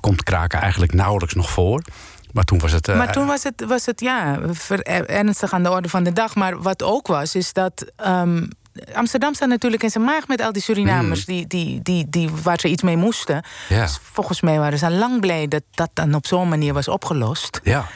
[0.00, 1.82] komt kraken eigenlijk nauwelijks nog voor.
[2.32, 2.88] Maar toen was het...
[2.88, 4.38] eh, Maar toen was het, was het ja,
[5.06, 6.34] ernstig aan de orde van de dag.
[6.34, 7.84] Maar wat ook was, is dat.
[7.96, 8.44] ehm,
[8.94, 12.60] Amsterdam staat natuurlijk in zijn maag met al die Surinamers die, die, die, die, waar
[12.60, 13.42] ze iets mee moesten.
[13.68, 13.82] Ja.
[13.82, 16.88] Dus volgens mij waren ze al lang blij dat dat dan op zo'n manier was
[16.88, 17.60] opgelost.
[17.62, 17.86] Ja,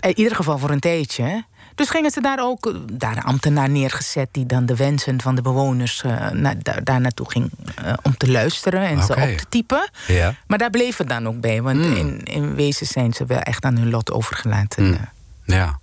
[0.00, 1.44] In ieder geval voor een tijdje.
[1.74, 5.34] Dus gingen ze daar ook eh, daar een ambtenaar neergezet die dan de wensen van
[5.34, 7.50] de bewoners eh, na, daar, daar naartoe ging
[7.84, 9.90] eh, om te luisteren en ze op te typen.
[10.06, 10.34] ja.
[10.46, 11.96] Maar daar bleef het dan ook bij, want Hmm.
[11.96, 14.84] in, in wezen zijn ze wel echt aan hun lot overgelaten.
[14.84, 14.94] Hmm.
[15.46, 15.78] Eh, ja.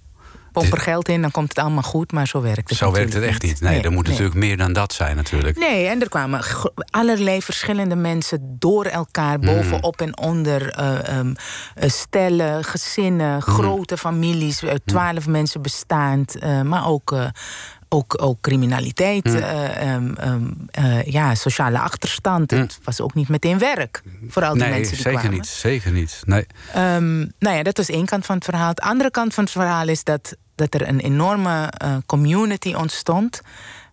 [0.59, 3.13] Pomp er geld in, dan komt het allemaal goed, maar zo werkt het Zo werkt
[3.13, 3.61] het echt niet.
[3.61, 4.11] Nee, er moet nee.
[4.11, 5.57] natuurlijk meer dan dat zijn natuurlijk.
[5.57, 6.41] Nee, en er kwamen
[6.89, 10.69] allerlei verschillende mensen door elkaar, bovenop en onder.
[11.75, 17.15] eh, stellen, gezinnen, grote families, eh, twaalf mensen bestaand, maar ook.
[17.89, 22.51] ook, ook criminaliteit, eh, ehm, ehm, eh, ja, sociale achterstand.
[22.51, 25.37] Het was ook niet meteen werk voor al die nee, mensen die zeker kwamen.
[25.37, 25.47] niet.
[25.47, 26.21] Zeker niet.
[26.25, 26.45] Nee.
[27.39, 28.73] Nou ja, dat was één kant van het verhaal.
[28.73, 33.41] De andere kant van het verhaal is dat, dat er een enorme eh, community ontstond.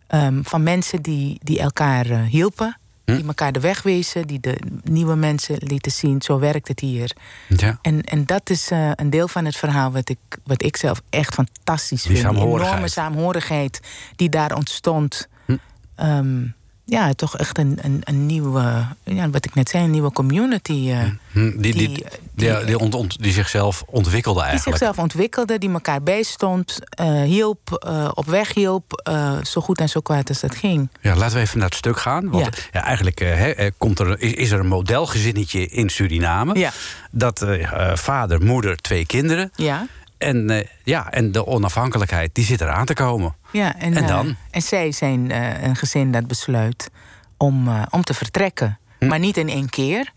[0.07, 2.79] ehm, van mensen die, die elkaar eh, hielpen.
[3.05, 3.15] Hm.
[3.17, 4.27] Die elkaar de weg wezen.
[4.27, 6.23] Die de nieuwe mensen lieten zien.
[6.23, 7.13] Zo werkt het hier.
[7.49, 7.79] Ja.
[7.83, 11.03] En, en dat is eh, een deel van het verhaal wat ik, wat ik zelf
[11.11, 12.31] echt fantastisch Die vind.
[12.31, 13.81] Die enorme saamhorigheid
[14.17, 15.29] die daar ontstond.
[15.47, 15.57] Hm.
[15.95, 16.47] Ehm,
[16.85, 20.91] ja, toch echt een, een, een nieuwe, ja, wat ik net zei, een nieuwe community.
[20.91, 20.99] eh,
[21.33, 24.79] Hm, Die, die, Die- die, die- die, ont- ont- die zichzelf ontwikkelde Die eigenlijk.
[24.79, 29.89] zichzelf ontwikkelde, die elkaar bijstond, eh, hielp, eh, op weg hielp, eh, zo goed en
[29.89, 30.89] zo kwaad als dat ging.
[31.01, 32.31] Ja, laten we even naar het stuk gaan.
[32.31, 32.63] Want Ja.
[32.73, 32.85] ja.
[32.85, 36.59] eigenlijk eh, eh, komt er, is, is er een modelgezinnetje in Suriname.
[36.59, 36.71] Ja.
[37.11, 39.51] Dat eh, eh, vader, moeder, twee kinderen.
[39.57, 39.87] Ja,
[40.19, 43.35] En, eh, ja, en de onafhankelijkheid, die zit eraan te komen.
[43.55, 44.37] Ja en, En eh, dan?
[44.51, 46.91] en zij zijn eh, een gezin dat besluit
[47.37, 48.79] om, eh, om te vertrekken.
[48.99, 49.07] Hm.
[49.07, 50.13] Maar niet in één keer.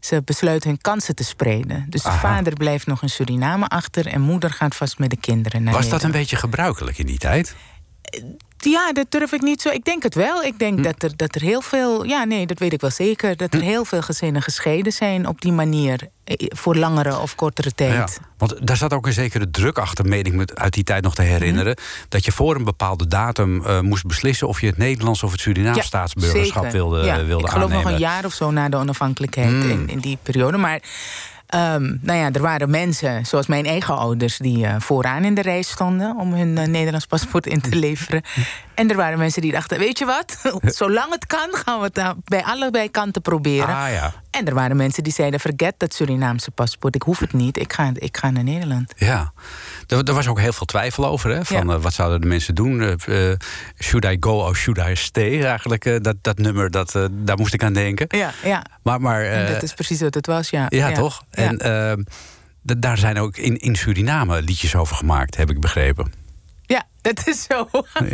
[0.00, 1.86] Ze besluiten hun kansen te spreiden.
[1.88, 5.62] Dus de vader blijft nog in Suriname achter en moeder gaat vast met de kinderen
[5.62, 7.54] naar Was dat een beetje gebruikelijk in die tijd?
[8.64, 9.68] Ja, dat durf ik niet zo.
[9.68, 10.42] Ik denk het wel.
[10.42, 10.58] Ik Hm.
[10.58, 12.04] denk dat, er, dat er heel veel.
[12.04, 13.36] Ja, nee, dat weet ik wel zeker.
[13.36, 13.66] Dat er Hm.
[13.66, 16.08] heel veel gezinnen gescheiden zijn op die manier.
[16.24, 17.92] eh, Voor langere of kortere tijd.
[17.92, 21.02] Ja, want daar zat ook een zekere druk achter, meen ik me uit die tijd
[21.02, 21.76] nog te herinneren.
[22.08, 25.40] Dat je voor een bepaalde datum eh, moest beslissen of je het Nederlands of het
[25.40, 26.70] Surinaams staatsburgerschap zeker.
[26.78, 27.84] wilde, Ja, wilde ik geloof aannemen.
[27.84, 30.56] nog een jaar of zo na de onafhankelijkheid in, in die periode.
[30.56, 30.80] Maar
[31.52, 35.42] ehm, nou ja, er waren mensen, zoals mijn eigen ouders, die eh, vooraan in de
[35.42, 38.22] rij stonden om hun eh, Nederlands paspoort in te leveren.
[38.74, 40.38] En er waren mensen die dachten: Weet je wat,
[40.80, 43.68] zolang het kan, gaan we het bij allebei kanten proberen.
[43.76, 47.32] Ah ja, En er waren mensen die zeiden: Verget dat Surinaamse paspoort, ik hoef het
[47.32, 48.92] niet, ik ga, ik ga naar Nederland.
[48.96, 49.32] ja.
[49.86, 51.30] Er, er was ook heel veel twijfel over.
[51.30, 51.44] Hè?
[51.44, 51.74] Van, Ja.
[51.74, 52.80] eh, wat zouden de mensen doen?
[52.80, 53.38] Eh, eh,
[53.78, 55.42] should I go or should I stay?
[55.44, 58.06] Eigenlijk, dat, dat nummer, dat, daar moest ik aan denken.
[58.18, 58.64] Ja, ja.
[58.82, 60.66] Maar, maar En dat is precies wat het was, ja.
[60.68, 61.22] ja, toch?
[61.30, 61.42] Ja.
[61.56, 62.06] En
[62.62, 66.12] daar zijn ook in, in Suriname liedjes over gemaakt, heb ik begrepen.
[66.62, 67.68] Ja, Dat is zo.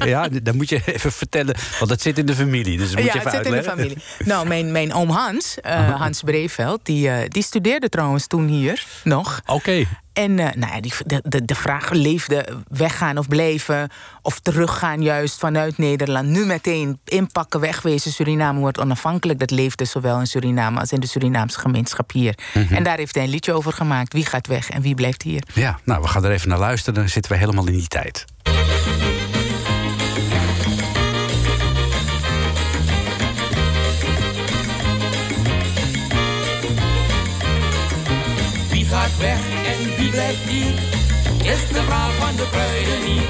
[0.05, 2.79] Ja, dan moet je even vertellen, want dat zit in de familie.
[2.79, 3.99] Dus moet ja, je even het zit in de familie.
[4.25, 8.87] Nou, mijn, mijn oom Hans, uh, Hans Breveld, die, uh, die studeerde trouwens toen hier
[9.05, 9.41] nog.
[9.47, 9.87] Oké.
[10.13, 13.89] En uh, nou ja, die, de, de, de vraag leefde weggaan of blijven...
[14.23, 16.29] of teruggaan juist vanuit Nederland.
[16.29, 18.13] Nu meteen inpakken, wegwezen.
[18.13, 19.39] Suriname wordt onafhankelijk.
[19.39, 22.35] Dat leefde zowel in Suriname als in de Surinaamse gemeenschap hier.
[22.55, 22.77] Mm -hmm.
[22.77, 24.13] En daar heeft hij een liedje over gemaakt.
[24.13, 25.43] Wie gaat weg en wie blijft hier?
[25.55, 26.95] Ja, nou, we gaan er even naar luisteren.
[26.95, 28.25] Dan zitten we helemaal in die tijd.
[38.99, 39.39] Gaat weg
[39.73, 40.75] en wie blijft hier?
[41.53, 43.29] Is de vraag van de kruidenier.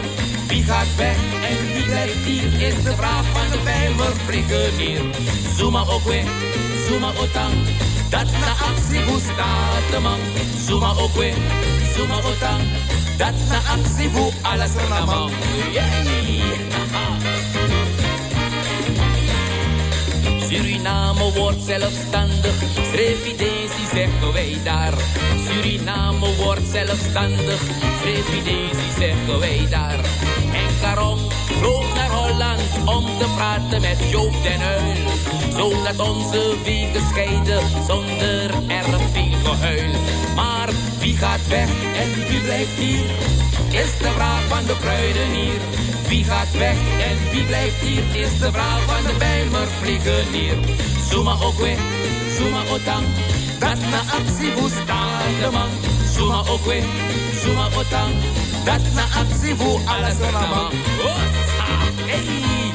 [0.49, 1.17] Wie gaat weg
[1.51, 2.61] en wie blijft hier?
[2.69, 5.03] Is de vraag van de bijmerbrigadier.
[5.57, 6.25] Zuma ook weer,
[6.89, 7.55] Zuma otang.
[8.09, 10.21] Dat na actie hoe staat de man.
[10.67, 11.35] Zuma ook weer,
[11.97, 12.48] Zuma otang.
[13.19, 15.31] Dat na actie hoe alles man.
[20.49, 22.55] Suriname wordt zelfstandig,
[22.93, 24.95] Srevidesi zeggen wij daar.
[25.47, 27.61] Suriname wordt zelfstandig,
[28.01, 29.99] Srevidesi zeggen wij daar.
[30.53, 31.19] En Caron
[31.59, 34.97] vloog naar Holland om te praten met Joop den Uil.
[35.57, 39.91] Zodat onze wegen scheiden zonder erg veel gehuil.
[40.99, 41.69] Wie gaat weg
[42.03, 43.05] en wie blijft hier?
[43.71, 45.61] Is de vraag van de kruidenier.
[46.09, 46.77] Wie gaat weg
[47.09, 48.23] en wie blijft hier?
[48.25, 50.57] Is de vraag van de bijmervliegenier.
[51.11, 51.79] Zuma ook weer,
[52.37, 53.07] Zuma otang.
[53.59, 54.55] Dat na actie
[55.41, 55.69] de man.
[56.15, 56.85] Zuma ook weer,
[57.43, 58.15] Zuma otang.
[58.65, 60.19] Dat na actie hoe alles
[60.51, 60.73] man.
[62.07, 62.73] Hey,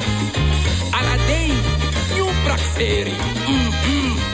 [0.90, 1.52] Aladei,
[2.14, 3.14] nieuw praxerie.
[3.46, 4.33] Mm -hmm.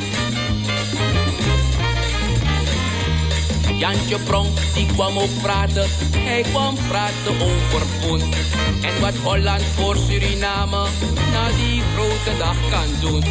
[3.81, 5.88] Jantje Pronk, die kwam ook praten.
[6.16, 8.21] Hij kwam praten over poen.
[8.83, 10.87] En wat Holland voor Suriname
[11.33, 13.23] na die grote dag kan doen.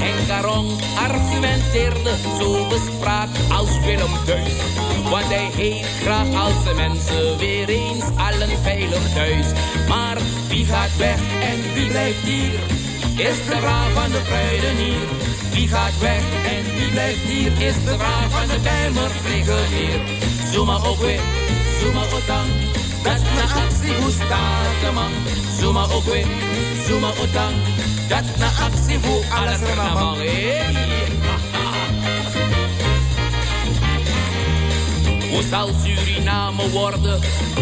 [0.00, 4.52] En Caron argumenteerde zo bespraak als Willem Thuis.
[5.10, 9.46] Want hij heeft graag als de mensen weer eens allen veilig thuis.
[9.88, 10.16] Maar
[10.48, 12.60] wie gaat weg en wie blijft hier?
[13.16, 15.37] Is de vraag van de kruidenier.
[15.58, 17.52] Wie gaat weg en wie blijft hier?
[17.52, 20.00] Is de vraag van de bijmervliegenier.
[20.52, 21.20] Zuma ook weer,
[21.80, 22.48] Zuma otang.
[23.02, 25.12] Dat na actie hoe staat de man.
[25.58, 26.26] Zuma ook weer,
[26.86, 27.54] Zuma otang.
[28.08, 29.76] Dat na actie hoe alles er
[35.50, 37.20] zal Suriname worden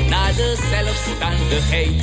[0.09, 2.03] na de zelfstandigheid?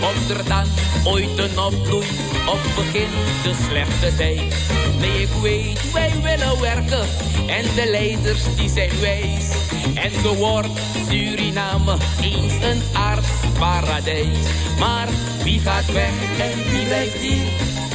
[0.00, 0.66] Komt er dan
[1.04, 2.06] ooit een opbloei
[2.46, 4.54] of begint de slechte tijd?
[4.98, 7.06] Nee, ik weet, wij willen werken
[7.46, 9.48] en de leiders die zijn wijs.
[9.94, 10.68] En zo wordt
[11.08, 14.38] Suriname eens een aardsparadijs.
[14.78, 15.08] Maar
[15.42, 17.46] wie gaat weg en wie blijft hier?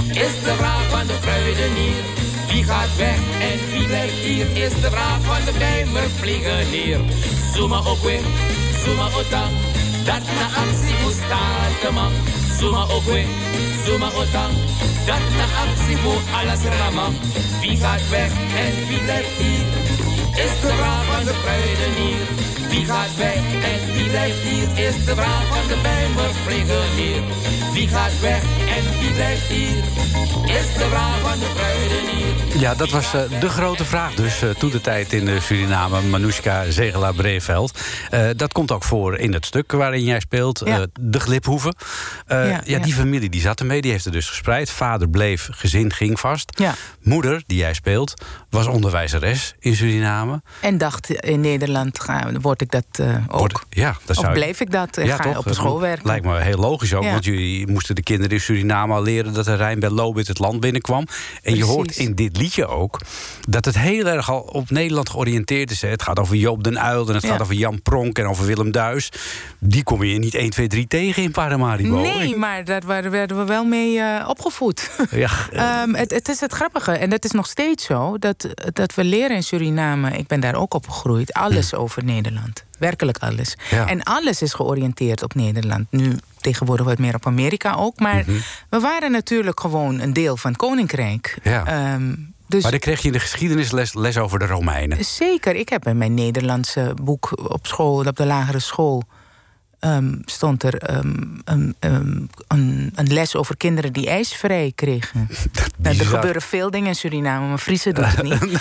[0.10, 2.27] Is de vraag van de kruidenier.
[2.48, 4.48] Wie gaat weg en wie blijft hier?
[4.54, 7.00] Is de vraag van de bijmervliegenier.
[7.54, 8.26] Zuma ook weer,
[8.84, 9.52] Zuma otang.
[10.06, 12.12] Dat na actie staat de man.
[12.60, 13.28] Zuma ook weer,
[13.86, 14.54] Zuma otang.
[15.06, 17.16] Dat na actie hoe alles raman.
[17.62, 18.32] Wie gaat weg
[18.64, 19.66] en wie blijft hier?
[20.44, 22.26] Is de vraag van de kruidenier.
[22.70, 24.86] Wie gaat weg en wie blijft hier?
[24.88, 27.22] Is de vraag van de bijmervliegenier.
[27.74, 28.42] Wie gaat weg
[28.78, 29.84] en wie blijft hier?
[30.46, 32.62] Is de vraag van de kruidenier.
[32.62, 36.02] Ja, dat was uh, de grote vraag dus uh, toen de tijd in uh, Suriname.
[36.02, 37.80] Manoushka Zegela Breveld.
[38.36, 40.62] dat komt ook voor in het stuk waarin jij speelt.
[40.66, 40.86] Ja.
[41.00, 41.76] de Gliphoeven.
[42.28, 43.82] Ja, ja, ja, die familie die zat ermee.
[43.82, 44.70] Die heeft het dus gespreid.
[44.70, 46.62] Vader bleef, gezin ging vast.
[47.02, 48.14] Moeder, die jij speelt,
[48.50, 50.42] was onderwijzeres in Suriname.
[50.62, 52.86] En dacht in Nederland ga, word ik dat
[53.28, 53.40] ook.
[53.40, 56.08] Word, ja, dat of bleef ik dat en ga toch, op de school werken.
[56.08, 57.04] Lijkt me heel logisch ook.
[57.04, 59.34] Want jullie moesten de kinderen in Suriname al leren...
[59.34, 61.00] dat de Rijn bij Lobit het land binnenkwam.
[61.00, 61.08] En
[61.42, 61.60] Precies.
[61.60, 63.02] je hoort in dit liedje ook
[63.48, 65.82] dat het heel erg al op Nederland georiënteerd is.
[65.82, 67.30] Het gaat over Joop den Uyl en het ja.
[67.30, 69.12] gaat over Jan Pronk en over Willem Duis.
[69.60, 72.00] Die kom je niet 1, 2, 3 tegen in Paramaribo.
[72.00, 74.92] Nee, maar daar werden we wel mee uh, opgevoed.
[75.12, 75.30] Ja.
[75.84, 78.18] um, het, het, is het grappige, en dat is nog steeds zo...
[78.18, 81.34] dat, dat we leren in Suriname, ik ben daar ook opgegroeid...
[81.34, 81.78] alles hm.
[81.78, 82.64] over Nederland.
[82.80, 83.58] Werkelijk alles.
[83.70, 83.88] Ja.
[83.88, 85.88] En alles is georiënteerd op Nederland.
[85.92, 88.00] Nu tegenwoordig wat meer op Amerika ook.
[88.00, 88.42] Maar mm -hmm.
[88.70, 91.38] we waren natuurlijk gewoon een deel van het Koninkrijk.
[91.44, 91.94] Ja.
[91.94, 95.06] Um, dus maar dan kreeg je in de geschiedenisles les over de Romeinen.
[95.06, 95.56] Zeker.
[95.56, 99.04] Ik heb in mijn Nederlandse boek op school, op de lagere school...
[99.88, 105.28] ehm, stond er ehm, een, ehm, een, een les over kinderen die ijsvrij kregen.
[105.80, 108.60] Nou, er gebeuren veel dingen in Suriname, maar Friese doet het niet.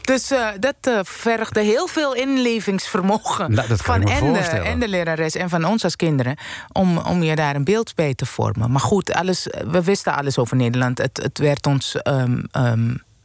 [0.12, 4.64] dus eh, dat eh, vergde heel veel inlevingsvermogen Nou, van en de, voorstellen.
[4.64, 6.36] en de lerares en van ons als kinderen.
[6.72, 8.70] Om, om je daar een beeld bij te vormen.
[8.70, 10.98] Maar goed, alles, we wisten alles over Nederland.
[10.98, 11.96] Het, het werd ons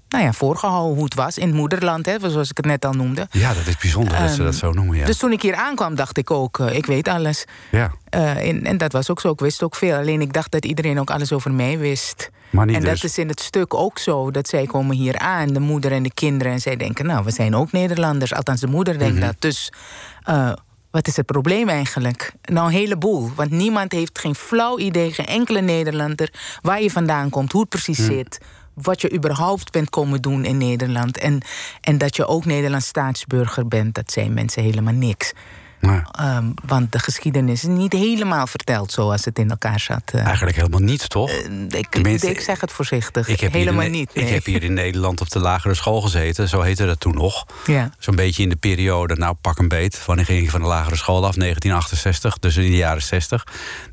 [0.09, 2.93] nou ja, voorgehouden hoe het was in het moederland, hè, zoals ik het net al
[2.93, 3.27] noemde.
[3.31, 4.97] Ja, dat is bijzonder dat ze Ehm, dat zo noemen.
[4.97, 5.05] Ja.
[5.05, 7.45] Dus toen ik hier aankwam, dacht ik ook, eh, ik weet alles.
[7.71, 7.91] ja.
[8.09, 9.29] Eh, en, en dat was ook zo.
[9.31, 9.95] Ik wist ook veel.
[9.97, 12.29] Alleen ik dacht dat iedereen ook alles over mij wist.
[12.49, 12.89] Maar niet en dus.
[13.01, 14.31] dat is in het stuk ook zo.
[14.31, 16.53] Dat zij komen hier aan, de moeder en de kinderen.
[16.53, 18.33] En zij denken, nou, we zijn ook Nederlanders.
[18.33, 19.25] Althans, de moeder denkt Mhm.
[19.25, 19.35] dat.
[19.39, 19.71] Dus
[20.23, 20.51] eh,
[20.91, 22.31] wat is het probleem eigenlijk?
[22.43, 23.31] Nou, een heleboel.
[23.35, 26.33] Want niemand heeft geen flauw idee, geen enkele Nederlander...
[26.61, 28.11] waar je vandaan komt, hoe het precies Mhm.
[28.13, 28.39] zit...
[28.81, 31.17] wat je überhaupt bent komen doen in Nederland.
[31.17, 31.41] En,
[31.81, 35.33] en dat je ook Nederlands staatsburger bent, dat zijn mensen helemaal niks.
[35.81, 40.01] Ehm, want de geschiedenis is niet helemaal verteld zoals het in elkaar zat.
[40.05, 40.25] eh.
[40.25, 41.29] eigenlijk helemaal niet, toch?
[41.69, 43.27] ik, tenminste, ik zeg het voorzichtig.
[43.27, 44.09] Ik heb helemaal in, niet.
[44.13, 46.49] Ik heb hier in Nederland op de lagere school gezeten.
[46.49, 47.45] Zo heette dat toen nog.
[47.65, 47.89] Ja.
[47.99, 50.05] Zo'n beetje in de periode, nou pak een beet.
[50.05, 51.35] Wanneer ging je van de lagere school af?
[51.35, 53.43] 1968, dus in de jaren 60.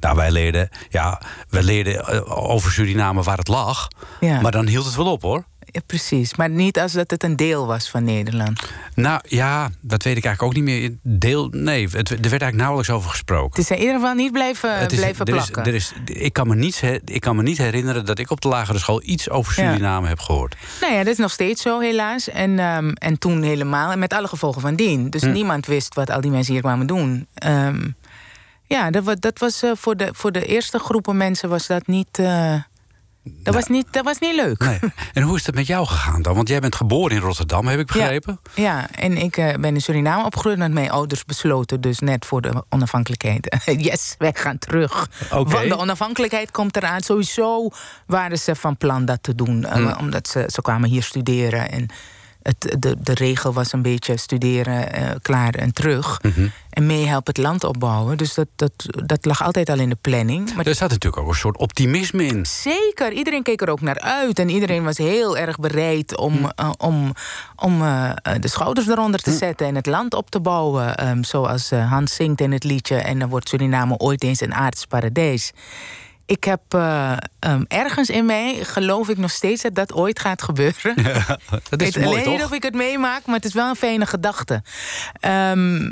[0.01, 3.88] Nou, wij leerden, ja, wij leerden eh, over Suriname waar het lag.
[4.20, 4.40] Ja.
[4.40, 5.44] Maar dan hield het wel op, hoor.
[5.74, 6.34] Ja, precies.
[6.37, 8.60] Maar niet als dat het een deel was van Nederland.
[8.94, 10.92] Nou ja, dat weet ik eigenlijk ook niet meer.
[11.02, 13.48] Deel, nee, het, er werd eigenlijk nauwelijks over gesproken.
[13.62, 15.72] Het is in ieder geval niet blijven, Het is- blijven er is- plakken.
[15.72, 18.48] er is, ik, kan me niet, ik kan me niet herinneren dat ik op de
[18.48, 19.70] lagere school iets over Ja.
[19.70, 20.56] Suriname heb gehoord.
[20.80, 22.28] Nou ja, dat is nog steeds zo, helaas.
[22.28, 23.90] En, ehm, en toen helemaal.
[23.92, 25.10] En met alle gevolgen van dien.
[25.10, 25.32] Dus Hm.
[25.32, 27.26] niemand wist wat al die mensen hier kwamen doen.
[27.34, 27.88] Ehm,
[28.66, 32.18] ja, dat, dat was eh, voor, de, voor de eerste groepen mensen was dat niet.
[32.18, 32.54] eh,
[33.24, 34.58] dat, was niet dat was niet leuk.
[34.58, 34.78] Nee.
[35.12, 36.34] En hoe is het met jou gegaan dan?
[36.34, 38.40] Want jij bent geboren in Rotterdam, heb ik begrepen.
[38.54, 42.40] Ja, en ik eh, ben in Suriname opgegroeid met mijn ouders besloten, dus net voor
[42.40, 43.56] de onafhankelijkheid.
[43.90, 45.08] yes, wij gaan terug.
[45.32, 45.50] Oké.
[45.50, 47.00] Want de onafhankelijkheid komt eraan.
[47.00, 47.68] Sowieso
[48.06, 49.94] waren ze van plan dat te doen, eh, Hmm.
[49.98, 51.70] omdat ze, ze kwamen hier studeren.
[51.70, 51.88] En
[52.44, 56.22] het, de, de regel was een beetje studeren, eh, klaar en terug.
[56.22, 56.48] Mhm.
[56.70, 58.16] En meehelpen het land opbouwen.
[58.16, 58.72] Dus dat, dat,
[59.07, 60.54] dat lag altijd al in de planning.
[60.54, 62.46] Maar Er zat natuurlijk ook een soort optimisme in.
[62.46, 64.38] Zeker, iedereen keek er ook naar uit.
[64.38, 66.44] En iedereen was heel erg bereid om, Hm.
[66.57, 67.12] eh, om,
[67.57, 70.96] om eh, de schouders eronder te zetten en het land op te bouwen.
[70.96, 72.96] Ehm, zoals Hans zingt in het liedje.
[72.96, 75.52] En dan wordt Suriname ooit eens een aards paradijs.
[76.26, 80.42] Ik heb eh, ehm, ergens in mij, geloof ik nog steeds dat dat ooit gaat
[80.42, 80.94] gebeuren.
[81.68, 82.46] Dat Ik is mooi, alleen toch?
[82.46, 84.62] of ik het meemaak, maar het is wel een fijne gedachte.
[85.20, 85.90] Ehm,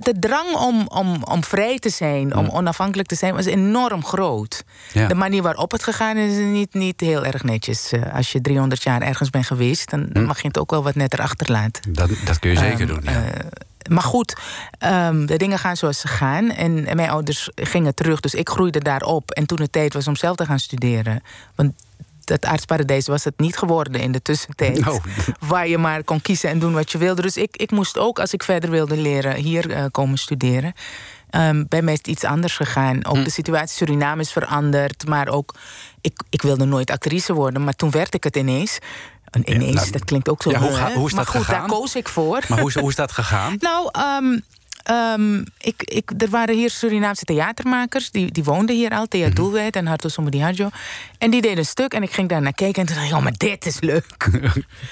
[0.00, 4.64] de drang om, om, om vrij te zijn, om onafhankelijk te zijn, was enorm groot.
[4.92, 5.06] Ja.
[5.06, 7.92] De manier waarop het gegaan is, is niet, niet heel erg netjes.
[7.92, 10.24] Eh, als je 300 jaar ergens bent geweest, dan Mm.
[10.24, 11.92] mag je het ook wel wat netter achterlaten.
[11.92, 13.00] Dat, dat kun je zeker Ehm, doen.
[13.04, 13.24] Ja.
[13.24, 13.46] eh,
[13.88, 14.36] maar goed,
[14.78, 16.50] ehm, de dingen gaan zoals ze gaan.
[16.50, 19.30] En, en mijn ouders gingen terug, dus ik groeide daarop.
[19.30, 21.22] En toen het tijd was om zelf te gaan studeren.
[21.54, 21.72] Want
[22.26, 24.86] dat aardsparadijs was het niet geworden in de tussentijd.
[24.88, 25.04] Oh.
[25.48, 27.22] Waar je maar kon kiezen en doen wat je wilde.
[27.22, 30.72] Dus ik, ik moest ook, als ik verder wilde leren, hier eh, komen studeren.
[31.30, 32.96] Ehm, bij mij is het iets anders gegaan.
[32.96, 33.08] Hm.
[33.08, 35.08] Ook de situatie in Suriname is veranderd.
[35.08, 35.54] Maar ook,
[36.00, 37.64] ik, ik wilde nooit actrice worden.
[37.64, 38.78] Maar toen werd ik het ineens.
[39.30, 40.50] En ineens, nou, dat klinkt ook zo.
[40.50, 40.76] ja, hoe hè?
[40.76, 41.60] ga- hoe is maar dat goed, gegaan?
[41.60, 42.44] daar koos ik voor.
[42.48, 43.56] Maar hoe is, hoe is dat gegaan?
[43.68, 44.38] Nou, ehm,
[44.82, 48.10] ehm, ik, ik, er waren hier Surinaamse theatermakers.
[48.10, 50.68] Die, die woonden hier al, Thea Doelwijd en Harto Somodiaggio.
[51.18, 52.80] En die deden een stuk en ik ging daar naar kijken.
[52.80, 54.04] En toen dacht ik, oh, maar dit is leuk.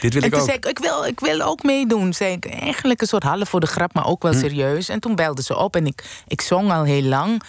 [0.01, 0.45] Dit wil en ik toen ook.
[0.47, 2.13] zei ik, ik wil, ik wil ook meedoen.
[2.15, 4.89] Zei ik, eigenlijk een soort half voor de grap, maar ook wel serieus.
[4.89, 7.43] En toen belden ze op en ik, ik zong al heel lang.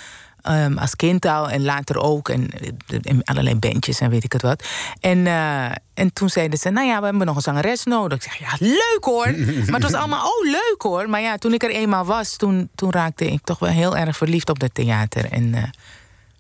[0.46, 2.30] Ehm, als kind al en later ook.
[2.30, 4.64] En eh, in allerlei bandjes en weet ik het wat.
[5.00, 8.18] En, eh, en toen zeiden ze, nou ja, we hebben nog een zangeres nodig.
[8.18, 9.26] Ik zeg, ja, leuk hoor.
[9.66, 11.10] maar het was allemaal, oh, leuk hoor.
[11.10, 14.18] Maar ja, toen ik er eenmaal was, toen, toen raakte ik toch wel heel erg
[14.18, 15.32] verliefd op het theater.
[15.32, 15.64] En, eh,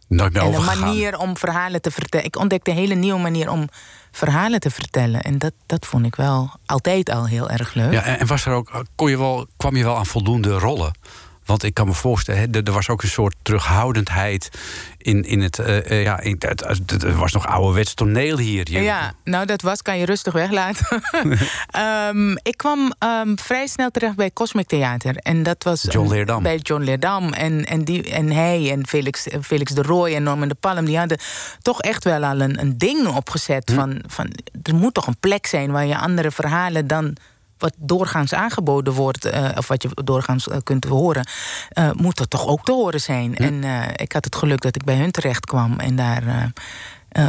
[0.08, 0.88] Nooit meer en een overgegaan.
[0.88, 2.26] manier om verhalen te vertellen.
[2.26, 3.70] Ik ontdekte een hele nieuwe manier om
[4.12, 5.22] verhalen te vertellen.
[5.22, 7.91] En dat, dat vond ik wel altijd al heel erg leuk.
[7.91, 10.94] Ja, en en was er ook, kon je wel, kwam je wel aan voldoende rollen?
[11.46, 14.50] Want ik kan me voorstellen, er, was ook een soort terughoudendheid
[14.98, 15.60] in, in het.
[15.60, 18.72] eh, eh, ja, in, het, er was nog ouderwets toneel hier.
[18.72, 21.02] Ja, nou dat was, kan je rustig weglaten.
[21.70, 25.16] Ehm, ik kwam ehm, vrij snel terecht bij Cosmic Theater.
[25.16, 26.44] En dat was John een- Leerdam.
[26.44, 27.34] Bij John Leerdam.
[27.34, 30.86] En, en, die, en hij en Felix, Felix de Rooij en Norman de Palm...
[30.86, 31.18] die hadden
[31.62, 33.70] toch echt wel al een, een ding opgezet.
[33.70, 33.76] Hm.
[33.76, 34.30] Van, van,
[34.64, 37.16] er moet toch een plek zijn waar je andere verhalen dan
[37.58, 41.28] wat doorgaans aangeboden wordt, eh, of wat je doorgaans eh, kunt horen,
[41.70, 43.36] eh, moet dat toch ook te horen zijn.
[43.36, 43.63] En
[43.96, 46.52] ik had het geluk dat ik bij hun terecht kwam en daar.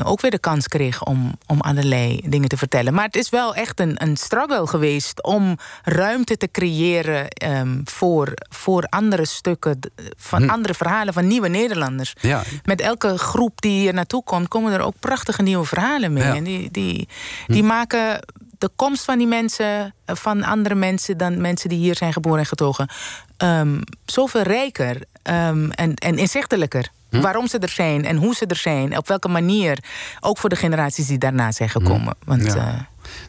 [0.05, 2.95] ook weer de kans kreeg om, om allerlei dingen te vertellen.
[2.95, 8.33] Maar het is wel echt een, een struggle geweest om ruimte te creëren ehm, voor,
[8.49, 9.79] voor andere stukken,
[10.17, 10.51] van Hm.
[10.51, 12.15] andere verhalen van nieuwe Nederlanders.
[12.21, 12.43] Ja.
[12.65, 16.25] Met elke groep die hier naartoe komt, komen er ook prachtige nieuwe verhalen mee.
[16.25, 16.35] Ja.
[16.35, 17.09] En die, die,
[17.47, 18.21] die maken
[18.59, 22.39] de komst van die mensen, eh, van andere mensen dan mensen die hier zijn geboren
[22.39, 22.89] en getogen,
[23.37, 26.89] ehm, zoveel rijker ehm, en, en inzichtelijker.
[27.11, 29.79] Waarom ze er zijn en hoe ze er zijn, op welke manier.
[30.21, 32.15] Ook voor de generaties die daarna zijn gekomen.
[32.25, 32.55] Want Ja.
[32.57, 32.81] eh,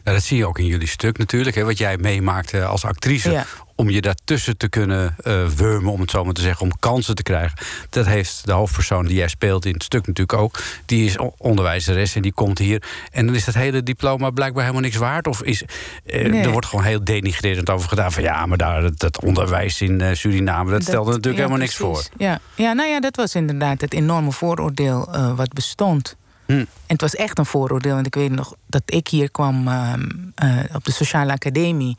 [0.04, 1.56] Nou, dat zie je ook in jullie stuk natuurlijk.
[1.56, 3.30] Hè, wat jij meemaakte als actrice.
[3.30, 3.46] Ja.
[3.74, 6.66] Om je daartussen te kunnen eh wurmen, om het zo maar te zeggen.
[6.66, 7.58] Om kansen te krijgen.
[7.90, 10.58] Dat heeft de hoofdpersoon die jij speelt in het stuk natuurlijk ook.
[10.86, 12.82] Die is onderwijzeres en die komt hier.
[13.10, 15.26] En dan is dat hele diploma blijkbaar helemaal niks waard.
[15.26, 15.62] Of is,
[16.06, 16.42] eh, Nee.
[16.42, 18.12] er wordt gewoon heel denigrerend over gedaan.
[18.12, 20.70] Van ja, maar daar, dat, dat onderwijs in eh, Suriname.
[20.70, 22.08] Dat, stelde natuurlijk ja, helemaal niks precies.
[22.08, 22.26] voor.
[22.26, 22.40] Ja.
[22.54, 26.16] ja, nou ja, dat was inderdaad het enorme vooroordeel eh, wat bestond.
[26.48, 26.52] Hm.
[26.58, 27.94] En het was echt een vooroordeel.
[27.94, 31.96] Want ik weet nog dat ik hier kwam ehm, eh, op de Sociale Academie.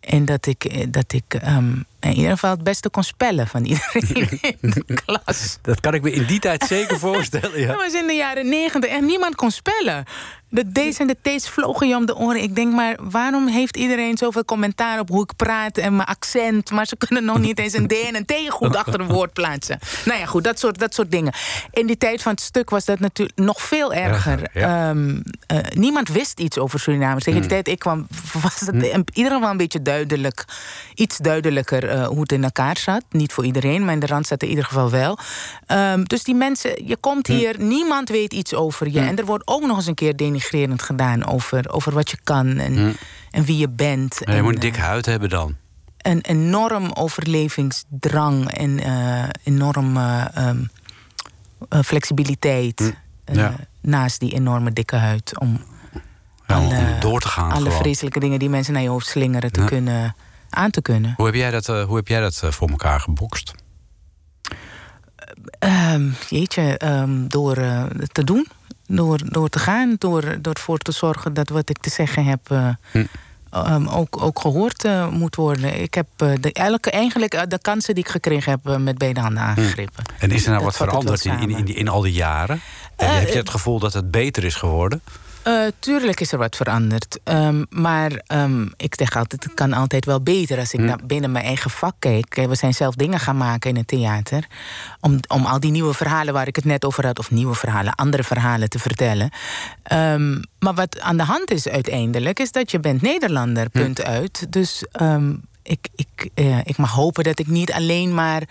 [0.00, 3.64] En dat ik, eh, dat ik ehm, in ieder geval het beste kon spellen van
[3.64, 5.58] iedereen in de klas.
[5.62, 7.60] Dat kan ik me in die tijd zeker voorstellen.
[7.60, 7.66] Ja.
[7.66, 10.04] Dat was in de jaren negentig en niemand kon spellen.
[10.48, 12.42] De D's en de T's vlogen je om de oren.
[12.42, 16.70] Ik denk maar, waarom heeft iedereen zoveel commentaar op hoe ik praat en mijn accent?
[16.70, 19.32] Maar ze kunnen nog niet eens een D en een T goed achter een woord
[19.32, 19.78] plaatsen.
[20.04, 21.32] Nou ja, goed, dat soort, dat soort dingen.
[21.70, 24.50] In die tijd van het stuk was dat natuurlijk nog veel erger.
[24.52, 24.88] Ja.
[24.88, 27.20] Ehm, eh, niemand wist iets over Suriname.
[27.20, 28.06] Tegen die tijd ik kwam,
[28.42, 30.44] was het in ieder geval een beetje duidelijk.
[30.94, 33.02] Iets duidelijker eh, hoe het in elkaar zat.
[33.10, 35.18] Niet voor iedereen, maar in de Randstad in ieder geval wel.
[35.66, 39.00] Ehm, dus die mensen, je komt hier, niemand weet iets over je.
[39.00, 42.58] En er wordt ook nog eens een keer denigrerend gedaan over, over wat je kan
[42.58, 42.96] en,
[43.30, 44.16] en wie je bent.
[44.18, 45.56] Je En, moet een eh, dik huid hebben dan.
[45.98, 50.64] een enorm overlevingsdrang en eh, enorm eh, ehm,
[51.68, 52.94] eh, flexibiliteit.
[53.24, 53.54] eh, ja.
[53.80, 55.38] naast die enorme dikke huid.
[55.38, 55.64] Om
[56.46, 57.50] Ja, om alle- door te gaan.
[57.52, 57.78] alle gewoon.
[57.78, 59.66] vreselijke dingen die mensen naar je hoofd slingeren te Ja.
[59.66, 60.14] kunnen,
[60.50, 61.14] aan te kunnen.
[61.16, 63.52] Hoe heb jij dat, eh, hoe heb jij dat eh, voor elkaar gebokst?
[65.58, 68.46] Ehm, jeetje, ehm, door eh, te doen.
[68.88, 72.40] Door, door te gaan, door, door ervoor te zorgen dat wat ik te zeggen heb...
[72.50, 73.04] eh, Hm.
[73.50, 75.80] ehm, ook, ook gehoord eh, moet worden.
[75.82, 78.78] Ik heb eh, de, elke, eigenlijk de kansen die ik gekregen heb...
[78.78, 80.04] met beide handen aangegrepen.
[80.18, 82.60] En is er nou Dat wat veranderd in, in, in, die- in al die jaren?
[82.96, 85.00] En heb je het gevoel dat het beter is geworden?
[85.46, 87.18] Eh, tuurlijk is er wat veranderd.
[87.24, 90.58] Ehm, maar ehm, ik zeg altijd, het kan altijd wel beter.
[90.58, 90.86] Als ik Hm.
[90.86, 92.36] naar binnen mijn eigen vak kijk.
[92.36, 94.46] Eh, We zijn zelf dingen gaan maken in het theater.
[95.00, 97.18] Om, om al die nieuwe verhalen waar ik het net over had...
[97.18, 99.30] of nieuwe verhalen, andere verhalen te vertellen.
[99.82, 102.38] Ehm, maar wat aan de hand is uiteindelijk...
[102.40, 103.78] is dat je bent Nederlander, Hm.
[103.78, 104.46] punt uit.
[104.52, 104.84] Dus
[105.62, 108.42] ik, ik, eh, ik mag hopen dat ik niet alleen maar...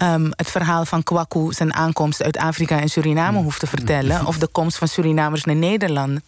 [0.00, 3.44] ehm, het verhaal van Kwaku, zijn aankomst uit Afrika en Suriname Mm.
[3.44, 4.26] hoeft te vertellen.
[4.26, 6.20] Of de komst van Surinamers naar Nederland,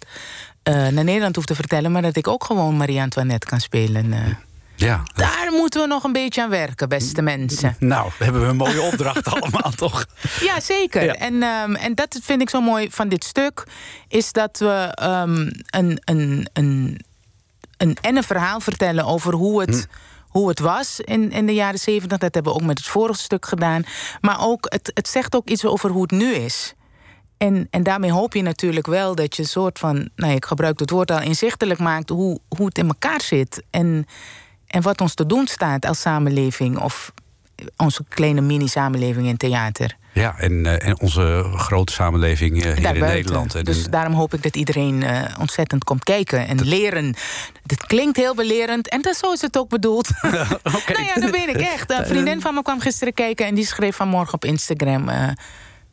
[0.62, 1.92] eh, naar Nederland hoeft te vertellen.
[1.92, 4.12] Maar dat ik ook gewoon Marie-Antoinette kan spelen.
[4.12, 4.18] eh.
[4.74, 5.02] Ja.
[5.14, 7.76] Daar moeten we nog een beetje aan werken, beste mensen.
[7.78, 10.06] Nou, dan hebben we een mooie opdracht allemaal, toch?
[10.40, 11.04] Ja, zeker.
[11.04, 11.12] Ja.
[11.14, 13.64] En, ehm, en dat vind ik zo mooi van dit stuk.
[14.08, 15.36] Is dat we ehm,
[15.70, 17.00] een, een, een,
[17.76, 19.86] een, en een verhaal vertellen over hoe het,
[20.32, 22.18] hoe het was in, in de jaren zeventig.
[22.18, 23.84] Dat hebben we ook met het vorige stuk gedaan.
[24.20, 26.74] Maar ook, het, het zegt ook iets over hoe het nu is.
[27.36, 30.08] En, en daarmee hoop je natuurlijk wel dat je een soort van...
[30.16, 33.62] Nou, ik gebruik het woord al inzichtelijk maakt hoe, hoe het in elkaar zit.
[33.70, 34.06] En,
[34.66, 36.78] en wat ons te doen staat als samenleving...
[36.78, 37.12] of
[37.76, 39.96] onze kleine mini-samenleving in theater.
[40.12, 43.00] Ja, en, eh, en onze grote samenleving eh, hier in.
[43.00, 43.54] Nederland.
[43.54, 47.14] En, dus daarom hoop ik dat iedereen eh, ontzettend komt kijken en leren.
[47.62, 50.08] Dit klinkt heel belerend en dat, zo is het ook bedoeld.
[50.22, 51.90] Nou ja, dat weet ik echt.
[51.90, 55.08] Een vriendin van me kwam gisteren kijken en die schreef vanmorgen op Instagram.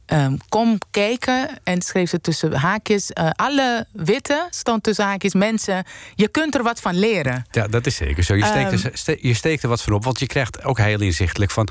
[0.09, 3.11] Ehm, kom kijken en schreef ze tussen haakjes.
[3.13, 5.83] eh, alle witte stond tussen haakjes mensen.
[6.15, 7.45] Je kunt er wat van leren.
[7.51, 8.35] ja, dat is zeker zo.
[8.35, 8.85] Je steekt, Ehm.
[8.85, 11.67] er, ste- je steekt er wat van op, want je krijgt ook heel inzichtelijk van...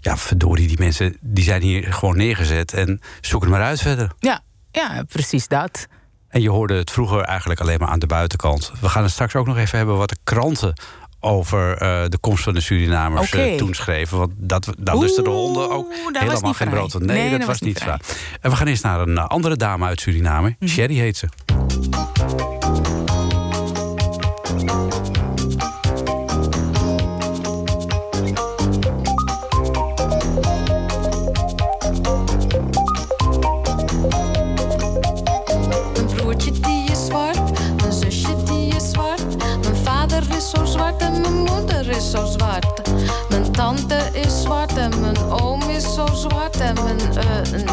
[0.00, 2.72] ja, verdorie, die mensen die zijn hier gewoon neergezet...
[2.72, 4.10] en zoek het maar uit verder.
[4.18, 5.86] Ja, ja precies dat.
[6.28, 8.72] En je hoorde het vroeger eigenlijk alleen maar aan de buitenkant.
[8.80, 10.72] We gaan het straks ook nog even hebben wat de kranten
[11.24, 14.18] over eh, de komst van de Surinamers eh, toen schreven.
[14.18, 16.98] Want dat, daar lusten de honden ook helemaal geen brood.
[16.98, 18.00] Nee, Nee, dat, dat was was niet niet waar.
[18.40, 20.56] En we gaan eerst naar een eh, andere dame uit Suriname.
[20.58, 20.70] Mhm.
[20.70, 21.28] Sherry heet ze.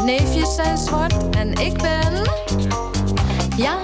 [0.09, 2.21] neefjes zijn zwart en ik ben...
[3.57, 3.77] Ja,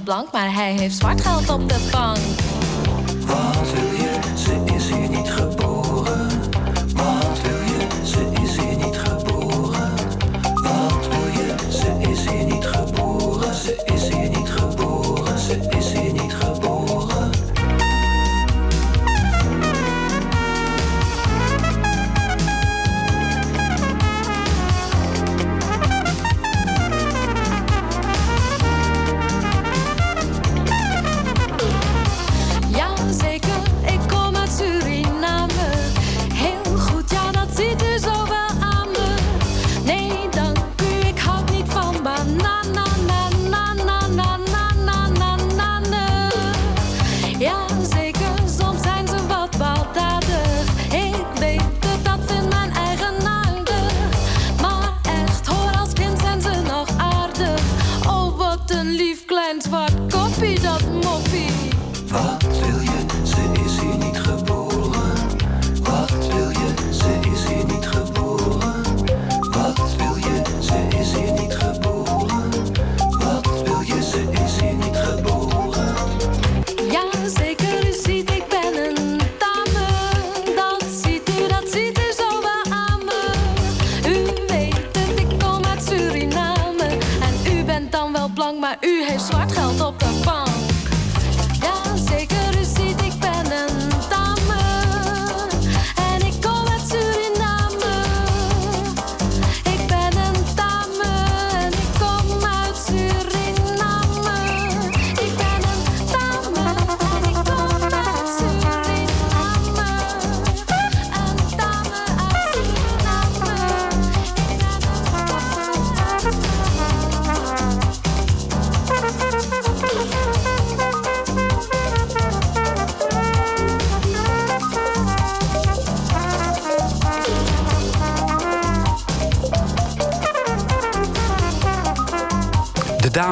[0.00, 2.18] blank, maar hij heeft zwart geld op de bank.
[3.26, 4.18] Wat wil je?
[4.36, 6.28] Ze is hier niet geboren.
[6.94, 7.86] Wat wil je?
[8.04, 9.96] Ze is hier niet geboren.
[10.54, 11.54] Wat wil je?
[11.70, 13.54] Ze is hier niet geboren.
[13.54, 15.38] Ze is hier niet geboren.
[15.38, 16.67] Ze is hier niet geboren.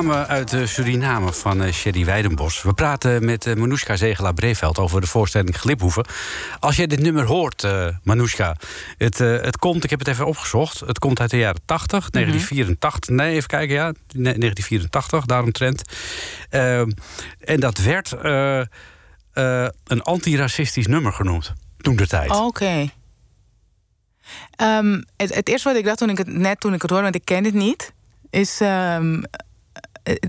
[0.02, 2.62] Dame uit eh, Suriname van eh, Sherry Weidenbos.
[2.62, 6.06] We praten met uh, Manoushka Zegela-Breveld over de voorstelling Gliphoeven.
[6.60, 8.56] Als je dit nummer hoort, uh, Manoushka,
[8.98, 10.80] het, uh, het komt, ik heb het even opgezocht...
[10.80, 15.82] het komt uit de jaren 80, 1984, nee, even kijken, ja, 1984, daaromtrent.
[16.50, 16.80] Uh,
[17.38, 18.14] en dat werd
[19.84, 22.30] een antiracistisch nummer genoemd, toen de tijd.
[22.30, 22.42] Oké.
[22.42, 22.90] Okay.
[24.78, 27.04] Um, het, het, eerste wat ik dacht toen ik het net toen ik het hoorde,
[27.04, 27.92] want ik ken het niet,
[28.30, 29.24] is um,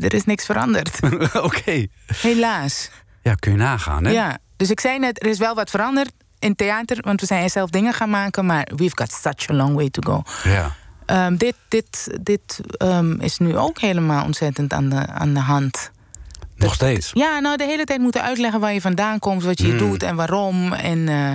[0.01, 0.99] er is niks veranderd.
[1.01, 1.38] Oké.
[1.38, 1.89] Okay.
[2.21, 2.89] Helaas.
[3.21, 4.11] Ja, kun je nagaan, hè?
[4.11, 7.49] Ja, dus ik zei net, er is wel wat veranderd in theater, want we zijn
[7.49, 10.23] zelf dingen gaan maken, maar we've got such a long way to go.
[10.49, 10.75] Ja.
[11.25, 12.59] Um, dit dit, dit
[13.19, 15.91] is nu ook helemaal ontzettend aan de, aan de hand.
[16.55, 17.11] Nog steeds?
[17.13, 19.78] Ja, nou, de hele tijd moeten uitleggen waar je vandaan komt, wat je mm.
[19.78, 20.73] doet en waarom.
[20.73, 21.32] En, uh,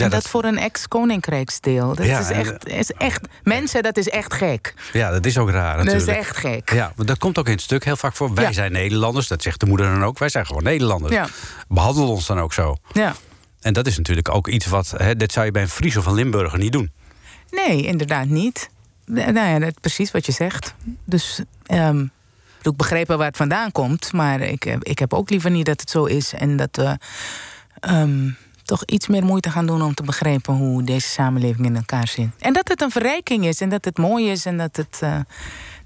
[0.00, 1.94] ja, en dat, dat, voor een ex-koninkrijksdeel.
[1.94, 3.20] Dat ja, is, echt, is echt.
[3.42, 4.74] Mensen, dat is echt gek.
[4.92, 6.06] Ja, dat is ook raar natuurlijk.
[6.06, 6.72] Dat is echt gek.
[6.72, 8.34] Ja, maar dat komt ook in het stuk heel vaak voor.
[8.34, 8.52] Wij Ja.
[8.52, 10.18] zijn Nederlanders, dat zegt de moeder dan ook.
[10.18, 11.12] Wij zijn gewoon Nederlanders.
[11.14, 11.26] Ja.
[11.68, 12.76] Behandel ons dan ook zo.
[12.92, 13.14] Ja.
[13.60, 14.94] En dat is natuurlijk ook iets wat.
[14.96, 16.92] Hè, dit zou je bij een Fries of een Limburger niet doen.
[17.50, 18.70] Nee, inderdaad niet.
[19.04, 20.74] Nou ja, dat, precies wat je zegt.
[21.04, 22.06] Dus ehm,
[22.62, 24.12] ik begrepen waar het vandaan komt.
[24.12, 26.32] Maar ik, eh, ik heb ook liever niet dat het zo is.
[26.32, 26.96] En dat we
[27.80, 28.30] ehm,
[28.70, 32.28] toch iets meer moeite gaan doen om te begrijpen hoe deze samenleving in elkaar zit.
[32.38, 35.16] En dat het een verrijking is en dat het mooi is en dat, het, uh,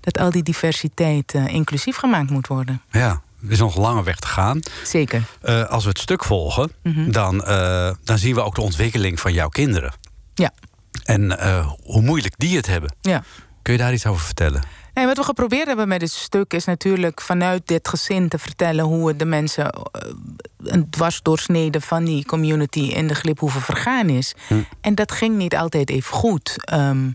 [0.01, 2.82] dat al die diversiteit uh, inclusief gemaakt moet worden.
[2.91, 4.61] Ja, er is nog een lange weg te gaan.
[4.85, 5.22] Zeker.
[5.41, 7.11] Eh, als we het stuk volgen, Mhm.
[7.11, 9.93] dan, eh, dan zien we ook de ontwikkeling van jouw kinderen.
[10.35, 10.51] Ja.
[11.05, 12.95] En eh, hoe moeilijk die het hebben.
[13.01, 13.22] Ja.
[13.62, 14.62] Kun je daar iets over vertellen?
[14.95, 18.84] Nee, wat we geprobeerd hebben met dit stuk is natuurlijk vanuit dit gezin te vertellen
[18.84, 19.80] hoe het de mensen eh,
[20.59, 24.34] een dwarsdoorsnede van die community in de gliphoeven vergaan is.
[24.80, 26.57] En dat ging niet altijd even goed.
[26.64, 27.11] Ehm,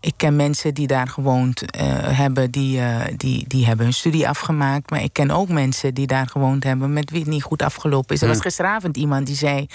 [0.00, 1.86] ik ken mensen die daar gewoond eh,
[2.18, 4.90] hebben, die, eh, die, die hebben hun studie afgemaakt.
[4.90, 8.14] Maar ik ken ook mensen die daar gewoond hebben met wie het niet goed afgelopen
[8.14, 8.22] is.
[8.22, 9.66] Er was gisteravond iemand die zei: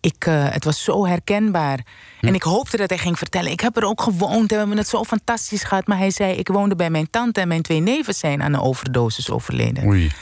[0.00, 1.80] ik, eh, Het was zo herkenbaar.
[2.20, 3.50] En ik hoopte dat hij ging vertellen.
[3.50, 5.86] Ik heb er ook gewoond en we hebben het zo fantastisch gehad.
[5.86, 8.60] Maar hij zei: Ik woonde bij mijn tante en mijn twee neven zijn aan een
[8.60, 9.86] overdosis overleden.
[9.86, 10.12] Oei.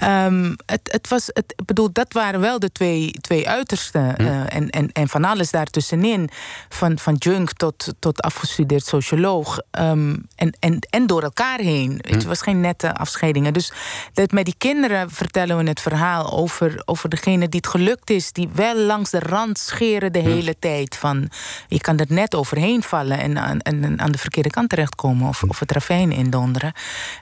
[0.00, 4.16] Ehm, het, het was, het, ik bedoel, dat waren wel de twee, twee uitersten.
[4.16, 6.30] eh, en, en, en van alles daartussenin.
[6.68, 9.58] Van, van junk tot, tot afgestudeerd socioloog.
[9.70, 12.02] Ehm, en, en, en door elkaar heen.
[12.06, 13.52] Het was geen nette afscheidingen.
[13.52, 13.72] Dus
[14.12, 18.32] dat met die kinderen vertellen we het verhaal over, over degene die het gelukt is.
[18.32, 20.96] Die wel langs de rand scheren de hele tijd.
[20.96, 21.30] Van,
[21.68, 25.28] je kan er net overheen vallen en aan, en aan de verkeerde kant terechtkomen.
[25.28, 26.72] Of, of het ravijn indonderen.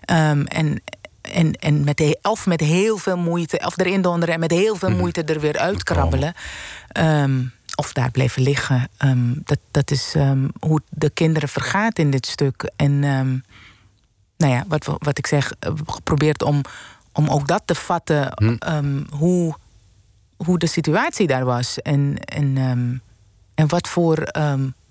[0.04, 0.82] Ehm, en,
[1.28, 4.90] en, en met of met heel veel moeite, of erin donderen en met heel veel
[4.90, 6.34] moeite er weer uitkrabbelen.
[6.88, 7.40] Ehm,
[7.74, 8.88] of daar blijven liggen.
[8.96, 12.70] Ehm, dat, dat is ehm, hoe de kinderen vergaat in dit stuk.
[12.76, 12.98] En
[14.36, 16.60] nou ja, wat, wat ik zeg, hebben geprobeerd om,
[17.12, 18.32] om ook dat te vatten.
[18.58, 19.54] ehm, hoe,
[20.36, 21.78] hoe de situatie daar was.
[21.78, 22.56] En, en,
[23.54, 24.18] en wat voor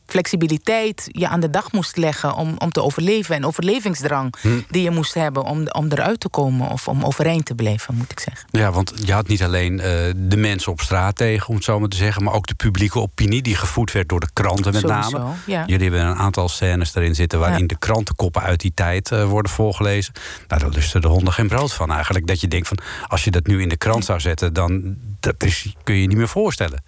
[0.07, 3.35] flexibiliteit je aan de dag moest leggen om, om te overleven.
[3.35, 4.33] En overlevingsdrang
[4.69, 8.11] die je moest hebben om, om eruit te komen of om overeind te blijven, moet
[8.11, 8.47] ik zeggen.
[8.51, 11.79] Ja, want je had niet alleen eh, de mensen op straat tegen, om het zo
[11.79, 14.81] maar te zeggen, maar ook de publieke opinie die gevoed werd door de kranten met
[14.81, 15.33] Sowieso, name.
[15.45, 15.63] ja.
[15.65, 17.65] Jullie hebben een aantal scènes erin zitten waarin Ja.
[17.67, 20.13] de krantenkoppen uit die tijd eh, worden voorgelezen.
[20.47, 22.27] Nou, daar lusten de honden geen brood van eigenlijk.
[22.27, 22.77] Dat je denkt van,
[23.07, 26.07] als je dat nu in de krant zou zetten, dan dat is, kun je je
[26.07, 26.83] niet meer voorstellen.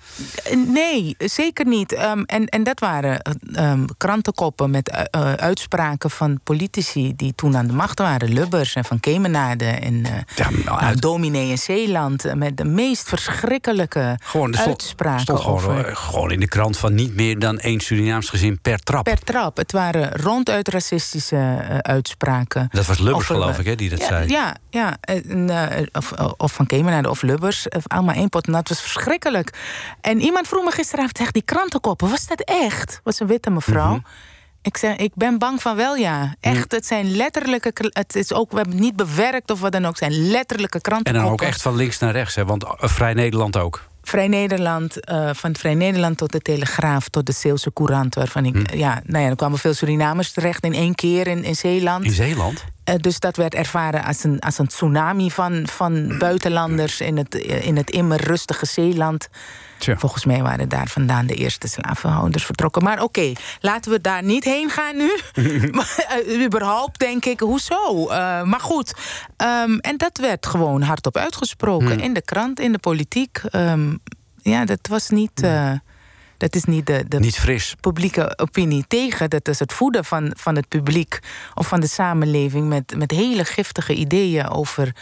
[0.67, 1.93] Nee, zeker niet.
[1.93, 3.08] Ehm, en, en dat waren
[3.53, 8.33] ehm, krantenkoppen met eh, eh, uitspraken van politici die toen aan de macht waren.
[8.33, 12.25] Lubbers en Van Kemenade en eh Ja, nou, nou, uit- dominee in Zeeland.
[12.25, 15.85] eh, Met de meest verschrikkelijke Gewoon, stond, uitspraken stond gewoon, over...
[15.87, 19.03] eh, gewoon in de krant van niet meer dan één Surinaams gezin per trap.
[19.03, 19.57] Per trap.
[19.57, 21.35] Het waren ronduit racistische
[21.69, 22.67] eh, uitspraken.
[22.71, 24.27] Dat was Lubbers, geloof ik, hè, die dat ja, zei.
[24.29, 27.67] Ja, ja en, eh, of, of van Kemenade of Lubbers.
[27.67, 28.47] eh, Allemaal één pot.
[28.47, 29.53] En dat was verschrikkelijk.
[30.01, 32.98] En iemand vroeg me gisteravond, zeg, die krantenkoppen, was dat echt?
[33.03, 33.91] Was een witte mevrouw.
[33.91, 33.99] Mhm.
[34.61, 36.35] Ik zei, ik ben bang van wel, ja.
[36.39, 37.71] Echt, het zijn letterlijke...
[37.93, 39.99] Het is ook, we hebben het niet bewerkt of wat dan ook.
[39.99, 41.23] Het zijn letterlijke En krantenkoppen.
[41.37, 43.87] dan ook echt van links naar rechts, hè, want eh, Vrij Nederland ook.
[44.01, 48.15] Vrij Nederland, eh, van Vrij Nederland tot de Telegraaf, tot de Zeelse Courant.
[48.15, 48.77] Waarvan ik, Hm.
[48.77, 52.05] ja, nou ja, er kwamen veel Surinamers terecht in één keer in, in Zeeland.
[52.05, 52.63] In Zeeland?
[52.83, 57.35] Eh, dus dat werd ervaren als een, als een tsunami van, van buitenlanders in het,
[57.35, 59.29] in het immer rustige Zeeland.
[59.79, 59.97] Tja.
[59.97, 62.83] Volgens mij waren daar vandaan de eerste slavenhouders vertrokken.
[62.83, 65.11] Maar oké, laten we daar niet heen gaan nu.
[65.71, 68.07] maar, eh, überhaupt denk ik, hoezo?
[68.07, 68.93] Eh, maar goed,
[69.37, 71.99] ehm, en dat werd gewoon hardop uitgesproken.
[71.99, 73.37] In de krant, in de politiek.
[73.49, 73.95] Ehm,
[74.41, 75.41] ja, dat was niet...
[75.41, 75.71] eh,
[76.37, 77.75] dat is niet de, de Niet fris.
[77.81, 79.29] publieke opinie tegen.
[79.29, 81.19] Dat is het voeden van, van het publiek
[81.53, 84.95] of van de samenleving met, met hele giftige ideeën over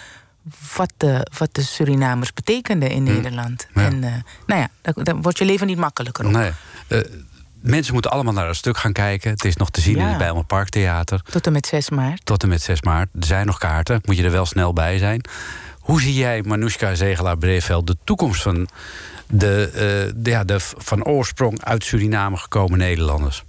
[0.76, 3.68] wat de, wat de Surinamers betekenden in Nederland.
[3.74, 3.82] Ja.
[3.82, 4.14] En eh,
[4.46, 6.32] nou ja, daar wordt je leven niet makkelijker op.
[6.32, 6.52] Nee.
[6.88, 7.00] Eh,
[7.62, 9.32] mensen moeten allemaal naar het stuk gaan kijken.
[9.32, 11.22] Het is nog te zien in het Bijlmer Parktheater.
[11.30, 12.26] Tot en met 6 maart.
[12.26, 13.10] Tot en met 6 maart.
[13.20, 14.02] Er zijn nog kaarten.
[14.06, 15.22] Moet je er wel snel bij zijn.
[15.80, 18.68] Hoe zie jij, Manoushka Zegelaar-Breveld, de toekomst van
[19.28, 23.44] de, eh, de, ja, de van oorsprong uit Suriname gekomen Nederlanders?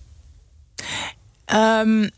[1.44, 2.08] Ehm,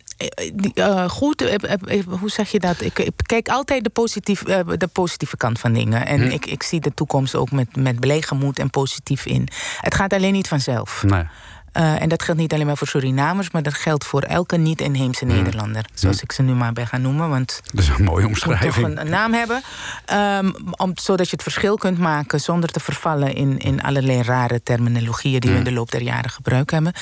[0.74, 1.54] eh, goed, eh,
[1.98, 2.80] eh, hoe zeg je dat?
[2.80, 6.06] Ik, ik kijk altijd de, positief, de positieve kant van dingen.
[6.06, 9.48] En ik, ik zie de toekomst ook met, met blij gemoed en positief in.
[9.80, 11.02] Het gaat alleen niet vanzelf.
[11.06, 11.24] Nee.
[11.72, 15.24] Eh, en dat geldt niet alleen maar voor Surinamers, maar dat geldt voor elke niet-inheemse
[15.24, 15.84] Nederlander.
[15.94, 18.40] Zoals ik ze nu maar ben gaan noemen, want Dat is een mooie het moet
[18.40, 18.98] toch omschrijving.
[18.98, 19.62] een, naam hebben.
[20.04, 24.62] Ehm, om, zodat je het verschil kunt maken zonder te vervallen in, in allerlei rare
[24.62, 26.92] terminologieën die we in de loop der jaren gebruikt hebben.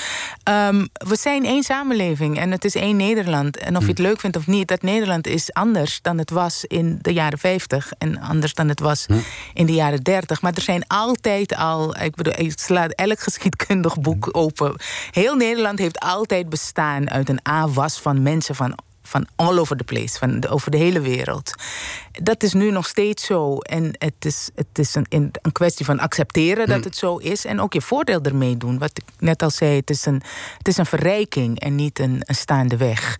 [0.43, 3.57] Ehm, we zijn één samenleving en het is één Nederland.
[3.57, 6.65] En of je het leuk vindt of niet, dat Nederland is anders dan het was
[6.65, 9.05] in de jaren 50 en anders dan het was
[9.53, 10.41] in de jaren 30.
[10.41, 14.58] Maar er zijn altijd al, ik bedoel, ik sla elk geschiedkundig boek open.
[15.11, 19.83] Heel Nederland heeft altijd bestaan uit een A-was van mensen van van all over the
[19.83, 21.53] place, van de- over de hele wereld.
[22.11, 23.57] Dat is nu nog steeds zo.
[23.57, 27.45] En het is, het is een, een een kwestie van accepteren dat het zo is.
[27.45, 28.77] En ook je voordeel ermee doen.
[28.77, 30.21] Wat ik net al zei, het is een,
[30.57, 33.17] het is een verrijking en niet een, een staande weg.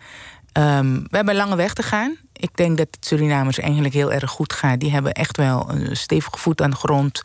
[0.51, 2.17] Ehm, we hebben een lange weg te gaan.
[2.33, 4.79] Ik denk dat het Surinamers eigenlijk heel erg goed gaat.
[4.79, 7.21] Die hebben echt wel een stevige voet aan de grond.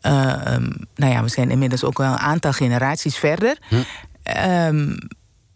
[0.00, 3.58] Ehm, nou ja, we zijn inmiddels ook wel een aantal generaties verder.
[4.22, 4.96] Ehm,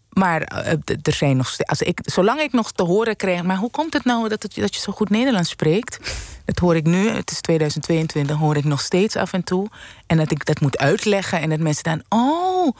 [0.09, 1.69] maar eh, er zijn nog steeds.
[1.69, 3.43] Als ik, zolang ik nog te horen krijg.
[3.43, 5.99] Maar hoe komt het nou dat, het, dat je zo goed Nederlands spreekt?
[6.45, 9.69] Dat hoor ik nu, het is 2022, hoor ik nog steeds af en toe.
[10.05, 12.01] En dat ik dat moet uitleggen en dat mensen dan.
[12.09, 12.75] Oh,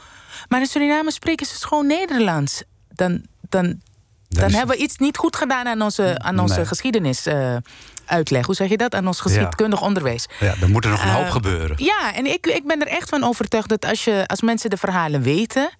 [0.48, 2.62] maar in Suriname spreken ze gewoon Nederlands.
[2.88, 3.80] Dan, dan,
[4.28, 6.66] dan is- hebben we iets niet goed gedaan aan onze, aan onze Nee.
[6.66, 7.26] geschiedenis.
[7.26, 7.56] eh,
[8.04, 8.46] uitleg.
[8.46, 8.94] Hoe zeg je dat?
[8.94, 10.26] Aan ons geschiedkundig onderwijs.
[10.40, 11.76] Ja, er moet er nog een hoop Eh, gebeuren.
[11.84, 14.76] Ja, en ik, ik ben er echt van overtuigd dat als, je, als mensen de
[14.76, 15.70] verhalen weten.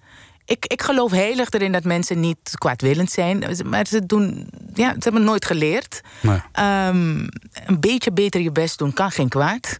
[0.44, 3.44] Ik, ik geloof heilig erin dat mensen niet kwaadwillend zijn.
[3.64, 6.00] Maar ze, doen, ja, ze hebben nooit geleerd.
[6.20, 6.42] Nee.
[6.52, 7.18] Ehm,
[7.66, 9.78] een beetje beter je best doen kan geen kwaad.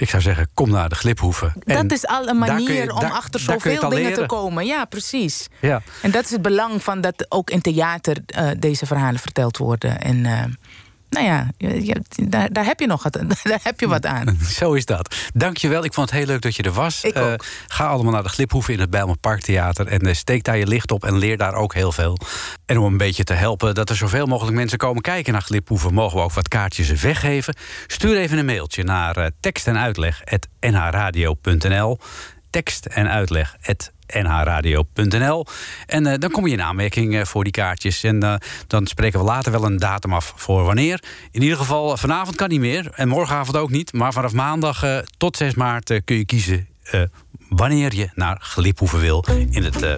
[0.00, 1.52] Ik zou zeggen, kom naar de gliphoeven.
[1.64, 4.66] En dat is al een manier je- om daar- achter zoveel dingen te komen.
[4.66, 5.48] Ja, precies.
[5.60, 5.82] Ja.
[6.02, 10.00] En dat is het belang van dat ook in theater eh, deze verhalen verteld worden.
[10.00, 10.42] En eh,
[11.10, 14.38] nou ja, je- daar, daar heb je nog wat, daar heb je wat aan.
[14.58, 15.14] Zo is dat.
[15.34, 15.84] Dankjewel.
[15.84, 17.04] Ik vond het heel leuk dat je er was.
[17.04, 17.32] Ik Eh,
[17.66, 19.86] ga allemaal naar de Gliphoeven in het Bijlmer Parktheater.
[19.86, 22.18] En eh, steek daar je licht op en leer daar ook heel veel.
[22.66, 25.94] En om een beetje te helpen dat er zoveel mogelijk mensen komen kijken naar Gliphoeven...
[25.94, 27.54] mogen we ook wat kaartjes weggeven.
[27.86, 30.20] Stuur even een mailtje naar eh, tekst en uitleg
[30.60, 31.98] nhradio.nl.
[32.50, 33.56] Tekst en uitleg
[34.12, 35.46] nhradio.nl.
[35.86, 38.02] En eh, dan kom je in aanmerking eh, voor die kaartjes.
[38.02, 38.34] En eh,
[38.66, 41.02] dan spreken we later wel een datum af voor wanneer.
[41.30, 42.90] In ieder geval, vanavond kan niet meer.
[42.94, 43.92] En morgenavond ook niet.
[43.92, 44.84] Maar vanaf maandag
[45.16, 46.68] tot 6 maart kun je kiezen...
[47.48, 49.94] wanneer je naar Gliphoeven wil in het eh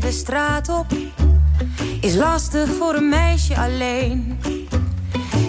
[0.00, 0.86] de straat op
[2.00, 4.40] is lastig voor een meisje alleen.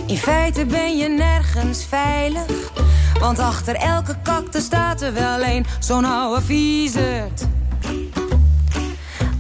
[0.06, 2.72] In feite ben je nergens veilig,
[3.20, 7.46] want achter elke kakte staat er wel een, zo'n oude viezerd.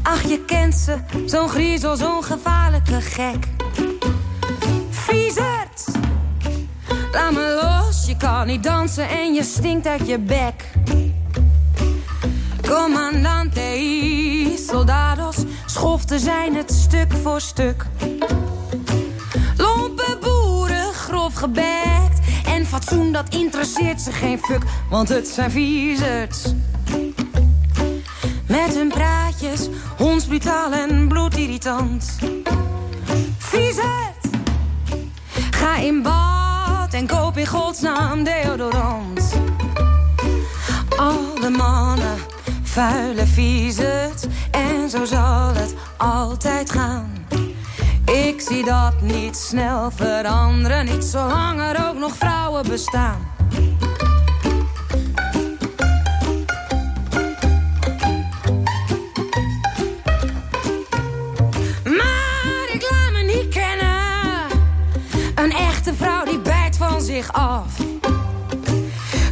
[0.01, 3.47] Ach, je kent ze, zo'n griezel, zo'n gevaarlijke gek.
[4.89, 5.85] Viezerd!
[7.11, 10.76] Laat me los, je kan niet dansen en je stinkt uit je bek.
[12.67, 17.85] Commandante y soldados, schoften zijn het stuk voor stuk.
[19.57, 22.19] Lompe boeren, grof gebekt.
[22.45, 26.53] En fatsoen, dat interesseert ze geen fuck, want het zijn viezerds.
[28.47, 32.17] Met hun praatjes, hondsbrutaal en bloedirritant.
[33.37, 34.27] Viezerd!
[35.51, 39.33] Ga in bad en koop in godsnaam deodorant.
[40.97, 42.17] Alle mannen,
[42.77, 44.27] vuile viezerd.
[44.51, 47.27] En zo zal het altijd gaan.
[48.05, 50.85] Ik zie dat niet snel veranderen.
[50.85, 53.19] Niet zolang er ook nog vrouwen bestaan.
[61.83, 64.47] Maar ik laat me niet kennen.
[65.35, 67.75] Een echte vrouw die bijt van zich af.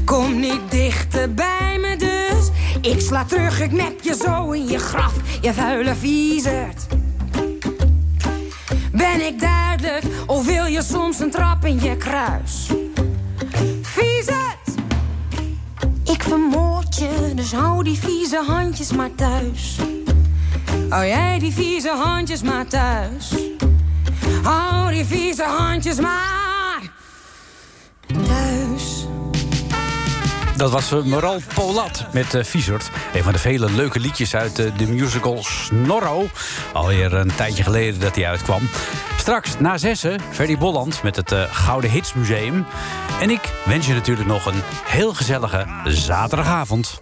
[0.06, 2.25] Kom niet dichter bij me dus.
[2.86, 5.14] Ik sla terug, ik nep je zo in je graf.
[5.42, 6.86] Je vuile viezerd.
[8.92, 12.70] Ben ik duidelijk of wil je soms een trap in je kruis?
[13.82, 14.84] Viezerd!
[16.04, 19.80] Ik vermoord je, dus hou die vieze handjes maar thuis.
[20.90, 23.34] Hou jij die vieze handjes maar thuis.
[24.44, 26.45] Hou die vieze handjes maar
[30.56, 32.90] Dat was eh, Moral Polat met uh.
[33.14, 36.28] Een van de vele leuke liedjes uit eh, de musical Snorro.
[36.74, 38.70] Alweer een tijdje geleden dat hij uitkwam.
[39.18, 42.66] Straks na zessen Ferdy Bolland met het Gouden Hitsmuseum.
[43.22, 47.02] En ik wens je natuurlijk nog een heel gezellige zaterdagavond.